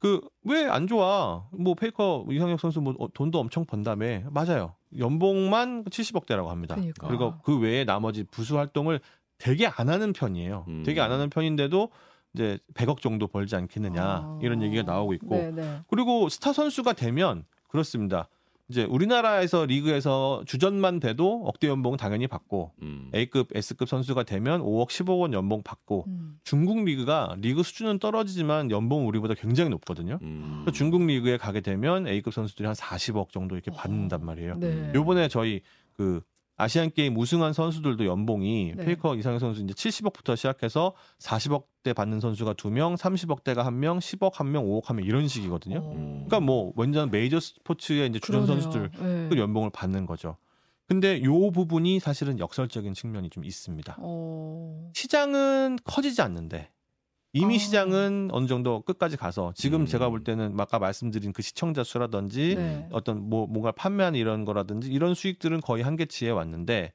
그 0.00 0.20
왜 0.46 0.68
안 0.68 0.86
좋아? 0.86 1.48
뭐 1.50 1.74
페이커 1.74 2.24
이상혁 2.30 2.60
선수 2.60 2.80
뭐 2.80 2.94
어, 3.00 3.08
돈도 3.12 3.40
엄청 3.40 3.64
번다며 3.64 4.22
맞아요. 4.30 4.74
연봉만 4.96 5.84
70억대라고 5.86 6.46
합니다. 6.46 6.76
그러니까. 6.76 7.08
그리고 7.08 7.34
그 7.42 7.58
외에 7.58 7.84
나머지 7.84 8.22
부수 8.22 8.56
활동을 8.58 9.00
되게 9.38 9.66
안 9.66 9.88
하는 9.88 10.12
편이에요. 10.12 10.64
음. 10.68 10.82
되게 10.84 11.00
안 11.00 11.10
하는 11.10 11.30
편인데도 11.30 11.90
이제 12.34 12.58
100억 12.74 13.00
정도 13.00 13.26
벌지 13.26 13.56
않겠느냐 13.56 14.02
아. 14.02 14.38
이런 14.42 14.62
얘기가 14.62 14.82
나오고 14.82 15.14
있고 15.14 15.36
네, 15.36 15.50
네. 15.50 15.80
그리고 15.88 16.28
스타 16.28 16.52
선수가 16.52 16.92
되면 16.92 17.44
그렇습니다. 17.68 18.28
이제 18.70 18.84
우리나라에서 18.84 19.64
리그에서 19.64 20.42
주전만 20.46 21.00
돼도 21.00 21.44
억대 21.46 21.68
연봉 21.68 21.96
당연히 21.96 22.26
받고 22.26 22.72
음. 22.82 23.10
A급, 23.14 23.48
S급 23.56 23.88
선수가 23.88 24.24
되면 24.24 24.60
5억, 24.60 24.88
10억 24.88 25.20
원 25.20 25.32
연봉 25.32 25.62
받고 25.62 26.04
음. 26.06 26.38
중국 26.44 26.84
리그가 26.84 27.36
리그 27.38 27.62
수준은 27.62 27.98
떨어지지만 27.98 28.70
연봉 28.70 29.08
우리보다 29.08 29.32
굉장히 29.34 29.70
높거든요. 29.70 30.18
음. 30.20 30.66
중국 30.74 31.02
리그에 31.06 31.38
가게 31.38 31.62
되면 31.62 32.06
A급 32.06 32.34
선수들이 32.34 32.66
한 32.66 32.74
40억 32.74 33.30
정도 33.30 33.54
이렇게 33.54 33.70
받는단 33.70 34.22
말이에요. 34.22 34.58
네. 34.58 34.92
요번에 34.94 35.28
저희 35.28 35.62
그 35.94 36.20
아시안 36.60 36.90
게임 36.90 37.16
우승한 37.16 37.52
선수들도 37.52 38.04
연봉이 38.04 38.72
네. 38.76 38.84
페이커 38.84 39.14
이상혁 39.14 39.38
선수 39.38 39.62
이제 39.62 39.72
70억부터 39.72 40.36
시작해서 40.36 40.92
40억대 41.20 41.94
받는 41.94 42.18
선수가 42.18 42.54
두 42.54 42.68
명, 42.70 42.96
30억대가 42.96 43.58
한 43.62 43.78
명, 43.78 44.00
10억 44.00 44.34
한 44.34 44.50
명, 44.50 44.66
5억 44.66 44.86
한 44.86 44.96
명 44.96 45.06
이런 45.06 45.28
식이거든요. 45.28 45.78
어. 45.78 45.92
그러니까 46.26 46.40
뭐 46.40 46.72
완전 46.74 47.12
메이저 47.12 47.38
스포츠의 47.38 48.08
이제 48.08 48.18
주전 48.18 48.44
그러네요. 48.44 48.60
선수들 48.60 48.90
네. 48.90 49.28
그 49.30 49.38
연봉을 49.38 49.70
받는 49.70 50.04
거죠. 50.04 50.36
근데 50.88 51.22
요 51.22 51.50
부분이 51.52 52.00
사실은 52.00 52.40
역설적인 52.40 52.92
측면이 52.94 53.30
좀 53.30 53.44
있습니다. 53.44 53.96
어. 54.00 54.90
시장은 54.94 55.78
커지지 55.84 56.22
않는데 56.22 56.70
이미 57.32 57.56
아. 57.56 57.58
시장은 57.58 58.28
어느 58.32 58.46
정도 58.46 58.82
끝까지 58.82 59.16
가서 59.16 59.52
지금 59.54 59.82
음. 59.82 59.86
제가 59.86 60.08
볼 60.08 60.24
때는 60.24 60.58
아까 60.58 60.78
말씀드린 60.78 61.32
그 61.32 61.42
시청자 61.42 61.84
수라든지 61.84 62.54
네. 62.56 62.88
어떤 62.90 63.28
뭐 63.28 63.46
뭔가 63.46 63.70
판매하는 63.72 64.18
이런 64.18 64.44
거라든지 64.44 64.90
이런 64.90 65.14
수익들은 65.14 65.60
거의 65.60 65.82
한계치에 65.82 66.30
왔는데 66.30 66.92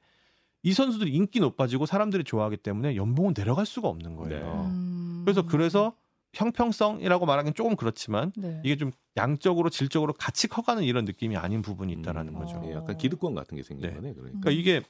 이 0.62 0.72
선수들이 0.72 1.12
인기 1.12 1.40
높아지고 1.40 1.86
사람들이 1.86 2.24
좋아하기 2.24 2.58
때문에 2.58 2.96
연봉은 2.96 3.34
내려갈 3.34 3.66
수가 3.66 3.88
없는 3.88 4.16
거예요. 4.16 4.44
네. 4.44 4.70
음. 4.70 5.22
그래서 5.24 5.46
그래서 5.46 5.94
형평성이라고 6.32 7.26
말하기는 7.26 7.54
조금 7.54 7.76
그렇지만 7.76 8.32
네. 8.36 8.60
이게 8.64 8.76
좀 8.76 8.90
양적으로 9.16 9.70
질적으로 9.70 10.12
같이 10.12 10.48
커가는 10.48 10.82
이런 10.82 11.04
느낌이 11.04 11.36
아닌 11.36 11.62
부분이 11.62 11.92
있다라는 11.92 12.34
음. 12.34 12.38
거죠. 12.38 12.56
어. 12.56 12.62
예, 12.66 12.72
약간 12.72 12.96
기득권 12.96 13.34
같은 13.34 13.56
게 13.56 13.62
생긴 13.62 13.88
네. 13.88 13.94
거네. 13.94 14.14
그러니까. 14.14 14.40
그러니까 14.40 14.50
이게 14.50 14.82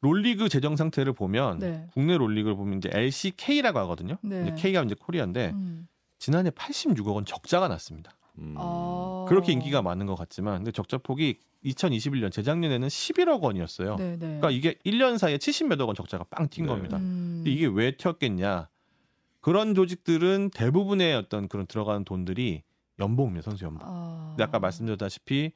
롤리그 0.00 0.48
재정 0.48 0.76
상태를 0.76 1.12
보면 1.12 1.58
네. 1.58 1.86
국내 1.92 2.16
롤리그를 2.16 2.56
보면 2.56 2.78
이제 2.78 2.90
LCK라고 2.92 3.78
하거든요. 3.80 4.18
네. 4.22 4.42
이제 4.42 4.54
K가 4.54 4.82
이제 4.82 4.94
코리아인데 4.98 5.50
음. 5.54 5.88
지난해 6.18 6.50
86억 6.50 7.14
원 7.14 7.24
적자가 7.24 7.68
났습니다. 7.68 8.16
음. 8.38 8.54
아. 8.58 9.24
그렇게 9.28 9.52
인기가 9.52 9.82
많은 9.82 10.06
것 10.06 10.14
같지만 10.14 10.58
근데 10.58 10.70
적자 10.70 10.98
폭이 10.98 11.38
2021년 11.64 12.30
재작년에는 12.30 12.86
11억 12.86 13.40
원이었어요. 13.40 13.96
네, 13.96 14.12
네. 14.12 14.18
그러니까 14.18 14.50
이게 14.50 14.74
1년 14.84 15.18
사이에 15.18 15.38
70몇억 15.38 15.86
원 15.86 15.96
적자가 15.96 16.24
빵튄 16.24 16.62
네. 16.62 16.66
겁니다. 16.66 16.98
음. 16.98 17.42
근데 17.42 17.50
이게 17.50 17.66
왜 17.66 17.96
튀었겠냐? 17.96 18.68
그런 19.40 19.74
조직들은 19.74 20.50
대부분의 20.50 21.14
어떤 21.14 21.48
그런 21.48 21.66
들어가는 21.66 22.04
돈들이 22.04 22.62
연봉입니다, 22.98 23.44
선수 23.44 23.64
연봉. 23.64 23.86
아. 23.88 24.28
근데 24.30 24.44
아까 24.44 24.58
말씀드렸다시피 24.58 25.52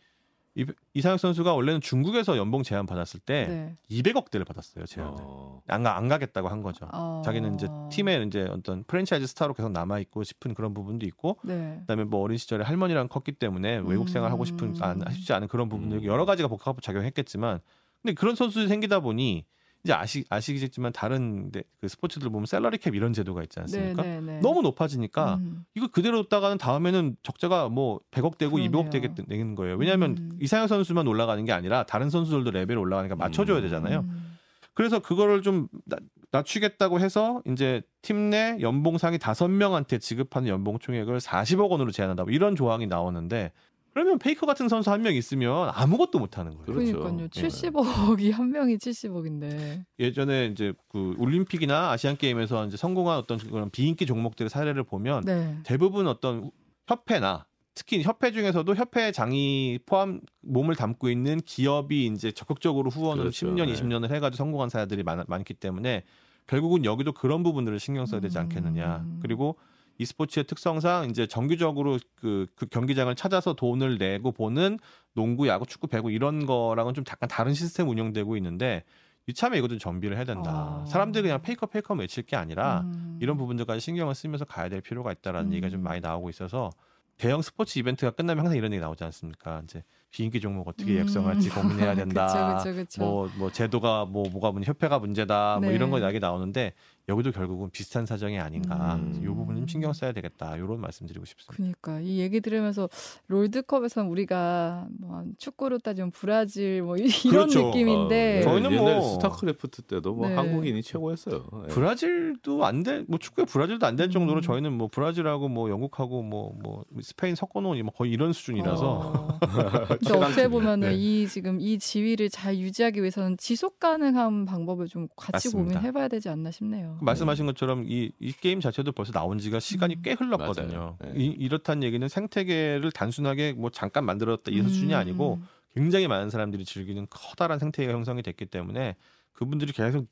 이, 0.56 0.66
이상혁 0.94 1.20
선수가 1.20 1.54
원래는 1.54 1.80
중국에서 1.80 2.36
연봉 2.36 2.62
제안 2.62 2.84
받았을 2.84 3.20
때 3.20 3.46
네. 3.48 3.76
200억대를 3.90 4.44
받았어요, 4.44 4.84
제안을. 4.84 5.14
어. 5.16 5.62
안, 5.68 5.82
가, 5.84 5.96
안 5.96 6.08
가겠다고 6.08 6.48
한 6.48 6.62
거죠. 6.62 6.88
아. 6.90 7.22
자기는 7.24 7.54
이제 7.54 7.68
팀에 7.90 8.22
이제 8.24 8.42
어떤 8.50 8.82
프랜차이즈 8.84 9.26
스타로 9.28 9.54
계속 9.54 9.70
남아 9.70 10.00
있고 10.00 10.24
싶은 10.24 10.54
그런 10.54 10.74
부분도 10.74 11.06
있고 11.06 11.38
네. 11.44 11.78
그다음에 11.82 12.04
뭐 12.04 12.20
어린 12.20 12.36
시절에 12.36 12.64
할머니랑 12.64 13.08
컸기 13.08 13.32
때문에 13.32 13.78
외국 13.84 14.08
생활 14.08 14.32
하고 14.32 14.44
싶은 14.44 14.74
안 14.80 15.00
쉽지 15.12 15.32
않은 15.32 15.46
그런 15.48 15.68
부분들 15.68 15.98
음. 15.98 16.04
여러 16.04 16.24
가지가 16.24 16.48
복합 16.48 16.82
작용했겠지만 16.82 17.60
근데 18.02 18.14
그런 18.14 18.34
선수들이 18.34 18.68
생기다 18.68 19.00
보니 19.00 19.44
이제 19.82 19.92
아시 19.94 20.24
아시겠지만 20.28 20.92
다른 20.92 21.50
데, 21.50 21.62
그 21.80 21.88
스포츠들 21.88 22.28
보면 22.30 22.46
셀러리 22.46 22.76
캡 22.78 22.90
이런 22.92 23.12
제도가 23.12 23.42
있지 23.44 23.60
않습니까? 23.60 24.02
네, 24.02 24.20
네, 24.20 24.32
네. 24.34 24.40
너무 24.40 24.60
높아지니까 24.62 25.36
음. 25.36 25.64
이거 25.74 25.88
그대로 25.88 26.22
뒀다가는 26.24 26.58
다음에는 26.58 27.16
적자가 27.22 27.68
뭐 27.70 28.00
100억 28.10 28.36
되고 28.36 28.52
그러네요. 28.56 28.70
200억 28.70 28.90
되게 28.90 29.14
되는 29.14 29.54
거예요. 29.54 29.76
왜냐하면 29.76 30.16
음. 30.18 30.38
이상현 30.40 30.68
선수만 30.68 31.06
올라가는 31.06 31.42
게 31.44 31.52
아니라 31.52 31.84
다른 31.84 32.10
선수들도 32.10 32.50
레벨이 32.50 32.78
올라가니까 32.78 33.16
맞춰줘야 33.16 33.58
음. 33.58 33.62
되잖아요. 33.62 34.00
음. 34.00 34.36
그래서 34.74 34.98
그거를 35.00 35.42
좀 35.42 35.68
나- 35.86 35.96
낮추겠다고 36.30 37.00
해서 37.00 37.42
이제 37.46 37.82
팀 38.02 38.30
내 38.30 38.56
연봉상이 38.60 39.18
다섯 39.18 39.48
명한테 39.48 39.98
지급하는 39.98 40.48
연봉 40.48 40.78
총액을 40.78 41.18
40억 41.18 41.70
원으로 41.70 41.90
제한한다. 41.90 42.22
뭐 42.24 42.32
이런 42.32 42.54
조항이 42.54 42.86
나오는데 42.86 43.50
그러면 43.92 44.18
페이커 44.18 44.46
같은 44.46 44.68
선수 44.68 44.90
한 44.90 45.00
명 45.02 45.14
있으면 45.14 45.70
아무것도 45.74 46.18
못 46.18 46.38
하는 46.38 46.52
거예요. 46.52 46.66
그렇죠. 46.66 46.98
그러니까요. 46.98 47.28
네. 47.28 47.48
70억이 47.48 48.32
한 48.32 48.50
명이 48.50 48.76
70억인데. 48.76 49.84
예전에 49.98 50.46
이제 50.46 50.72
그 50.88 51.14
올림픽이나 51.18 51.90
아시안 51.90 52.16
게임에서 52.16 52.66
이제 52.66 52.76
성공한 52.76 53.18
어떤 53.18 53.38
그런 53.38 53.70
비인기 53.70 54.06
종목들의 54.06 54.48
사례를 54.50 54.84
보면 54.84 55.22
네. 55.24 55.58
대부분 55.64 56.06
어떤 56.06 56.50
협회나 56.86 57.46
특히 57.74 58.02
협회 58.02 58.30
중에서도 58.30 58.74
협회장이 58.74 59.78
포함 59.86 60.20
몸을 60.42 60.74
담고 60.76 61.08
있는 61.08 61.40
기업이 61.40 62.06
이제 62.06 62.30
적극적으로 62.32 62.90
후원을 62.90 63.22
그렇죠. 63.24 63.46
10년, 63.46 63.66
네. 63.66 63.72
20년을 63.72 64.10
해가지고 64.12 64.36
성공한 64.36 64.68
사례들이 64.68 65.02
많, 65.02 65.24
많기 65.28 65.54
때문에 65.54 66.02
결국은 66.46 66.84
여기도 66.84 67.12
그런 67.12 67.42
부분들을 67.42 67.78
신경 67.78 68.06
써야 68.06 68.20
되지 68.20 68.38
않겠느냐. 68.38 68.96
음. 69.04 69.18
그리고 69.22 69.56
e스포츠의 70.00 70.44
특성상 70.46 71.10
이제 71.10 71.26
정규적으로 71.26 71.98
그, 72.14 72.46
그 72.54 72.64
경기장을 72.64 73.14
찾아서 73.16 73.52
돈을 73.52 73.98
내고 73.98 74.32
보는 74.32 74.78
농구, 75.12 75.46
야구, 75.46 75.66
축구, 75.66 75.88
배구 75.88 76.10
이런 76.10 76.46
거랑은 76.46 76.94
좀 76.94 77.04
약간 77.06 77.28
다른 77.28 77.52
시스템 77.52 77.86
운영되고 77.86 78.34
있는데 78.38 78.82
이참에 79.26 79.58
이것도 79.58 79.76
정비를 79.76 80.16
해야 80.16 80.24
된다. 80.24 80.80
아. 80.80 80.86
사람들이 80.86 81.24
그냥 81.24 81.42
페이커 81.42 81.66
페이커 81.66 81.92
외칠 81.92 82.24
게 82.24 82.34
아니라 82.34 82.80
음. 82.86 83.18
이런 83.20 83.36
부분들까지 83.36 83.80
신경을 83.80 84.14
쓰면서 84.14 84.46
가야 84.46 84.70
될 84.70 84.80
필요가 84.80 85.12
있다라는 85.12 85.50
음. 85.50 85.52
얘기가 85.52 85.68
좀 85.68 85.82
많이 85.82 86.00
나오고 86.00 86.30
있어서 86.30 86.70
대형 87.18 87.42
스포츠 87.42 87.78
이벤트가 87.78 88.10
끝나면 88.12 88.46
항상 88.46 88.56
이런 88.56 88.72
얘기 88.72 88.80
나오지 88.80 89.04
않습니까? 89.04 89.60
이제 89.64 89.84
비인기 90.10 90.40
종목 90.40 90.66
어떻게 90.66 90.94
음. 90.94 91.00
육성할지 91.00 91.50
고민해야 91.52 91.94
된다. 91.94 92.56
그쵸, 92.56 92.70
그쵸, 92.70 92.76
그쵸. 92.76 93.02
뭐, 93.02 93.30
뭐 93.36 93.52
제도가 93.52 94.06
뭐 94.06 94.30
뭐가 94.30 94.50
문 94.50 94.64
협회가 94.64 94.98
문제다. 94.98 95.58
뭐 95.60 95.68
네. 95.68 95.74
이런 95.74 95.90
거 95.90 95.98
이야기 95.98 96.18
나오는데 96.18 96.72
여기도 97.10 97.32
결국은 97.32 97.68
비슷한 97.70 98.06
사정이 98.06 98.38
아닌가. 98.38 98.94
음. 98.94 99.20
이 99.22 99.26
부분 99.26 99.56
좀 99.56 99.66
신경 99.66 99.92
써야 99.92 100.12
되겠다. 100.12 100.56
이런 100.56 100.80
말씀드리고 100.80 101.24
싶습니다. 101.26 101.54
그니까 101.56 102.00
이 102.00 102.20
얘기 102.20 102.40
들으면서 102.40 102.88
롤드컵에선 103.26 104.06
우리가 104.06 104.86
뭐 104.98 105.24
축구로 105.38 105.78
따지면 105.78 106.12
브라질 106.12 106.82
뭐 106.82 106.96
이- 106.96 107.08
이런 107.24 107.48
그렇죠. 107.48 107.66
느낌인데 107.66 108.40
어, 108.40 108.42
저희는 108.44 108.72
옛날 108.72 108.96
뭐- 108.98 109.14
스타크래프트 109.14 109.82
때도 109.82 110.14
뭐 110.14 110.28
네. 110.28 110.34
한국인이 110.36 110.82
최고였어요. 110.82 111.44
예. 111.64 111.68
브라질도 111.68 112.64
안 112.64 112.82
될, 112.84 113.04
뭐 113.08 113.18
축구에 113.18 113.44
브라질도 113.44 113.84
안될 113.86 114.06
음. 114.08 114.10
정도로 114.10 114.40
저희는 114.40 114.72
뭐 114.72 114.88
브라질하고 114.88 115.48
뭐 115.48 115.68
영국하고 115.68 116.22
뭐, 116.22 116.54
뭐 116.62 116.84
스페인 117.02 117.34
섞어놓은 117.34 117.82
뭐 117.84 117.92
거의 117.92 118.12
이런 118.12 118.32
수준이라서 118.32 118.88
어. 118.88 119.38
근데 119.98 120.14
어떻게 120.14 120.48
보면은 120.48 120.90
네. 120.90 120.94
이 120.94 121.26
지금 121.26 121.60
이 121.60 121.78
지위를 121.78 122.28
잘 122.30 122.56
유지하기 122.58 123.00
위해서는 123.00 123.36
지속 123.36 123.80
가능한 123.80 124.44
방법을 124.44 124.86
좀 124.86 125.08
같이 125.16 125.48
맞습니다. 125.48 125.74
고민해봐야 125.80 126.08
되지 126.08 126.28
않나 126.28 126.50
싶네요. 126.50 126.98
말씀하신 127.04 127.46
것처럼 127.46 127.84
이, 127.86 128.12
이 128.18 128.32
게임 128.32 128.60
자체도 128.60 128.92
벌써 128.92 129.12
나온 129.12 129.38
지가 129.38 129.60
시간이 129.60 129.96
음. 129.96 130.02
꽤 130.02 130.12
흘렀거든요. 130.12 130.96
네. 131.00 131.12
이, 131.16 131.26
이렇다는 131.26 131.82
얘기는 131.82 132.06
생태계를 132.06 132.92
단순하게 132.92 133.52
뭐 133.54 133.70
잠깐 133.70 134.04
만들었다 134.04 134.50
이 134.50 134.62
수준이 134.62 134.92
음. 134.92 134.98
아니고 134.98 135.40
굉장히 135.74 136.08
많은 136.08 136.30
사람들이 136.30 136.64
즐기는 136.64 137.06
커다란 137.10 137.58
생태계가 137.58 137.92
형성이 137.92 138.22
됐기 138.22 138.46
때문에 138.46 138.96
그분들이 139.32 139.72
계속 139.72 140.06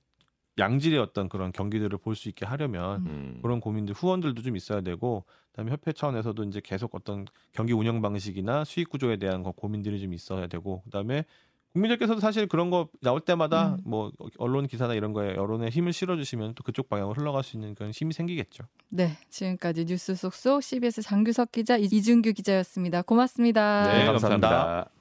양질의 0.59 0.99
어떤 0.99 1.29
그런 1.29 1.53
경기들을 1.53 1.99
볼 1.99 2.17
수 2.17 2.29
있게 2.29 2.45
하려면 2.45 3.07
음. 3.07 3.39
그런 3.43 3.61
고민들 3.61 3.95
후원들도 3.95 4.43
좀 4.43 4.57
있어야 4.57 4.81
되고 4.81 5.25
그다음에 5.53 5.71
협회 5.71 5.93
차원에서도 5.93 6.43
이제 6.45 6.61
계속 6.65 6.95
어떤 6.95 7.27
경기 7.53 7.73
운영 7.73 8.01
방식이나 8.03 8.65
수익 8.65 8.89
구조에 8.89 9.17
대한 9.19 9.43
거 9.43 9.53
고민들이 9.53 10.01
좀 10.01 10.13
있어야 10.15 10.47
되고 10.47 10.83
그다음에 10.83 11.25
국민들께서도 11.73 12.21
사실 12.21 12.47
그런 12.47 12.71
거 12.71 12.89
나올 13.01 13.21
때마다 13.21 13.75
음. 13.75 13.79
뭐 13.85 14.11
언론 14.39 14.67
기사나 14.67 14.95
이런 14.95 15.13
거에 15.13 15.35
여론에 15.37 15.69
힘을 15.69 15.93
실어주시면 15.93 16.55
또 16.55 16.63
그쪽 16.63 16.89
방향으로 16.89 17.15
흘러갈 17.15 17.43
수 17.43 17.57
있는 17.57 17.75
그런 17.75 17.91
힘이 17.93 18.13
생기겠죠. 18.13 18.65
네, 18.89 19.19
지금까지 19.29 19.85
뉴스 19.85 20.15
속속 20.15 20.63
CBS 20.63 21.03
장규석 21.03 21.53
기자 21.53 21.77
이준규 21.77 22.33
기자였습니다. 22.33 23.03
고맙습니다. 23.03 23.93
네, 23.93 24.07
감사합니다. 24.07 24.49
감사합니다. 24.49 24.98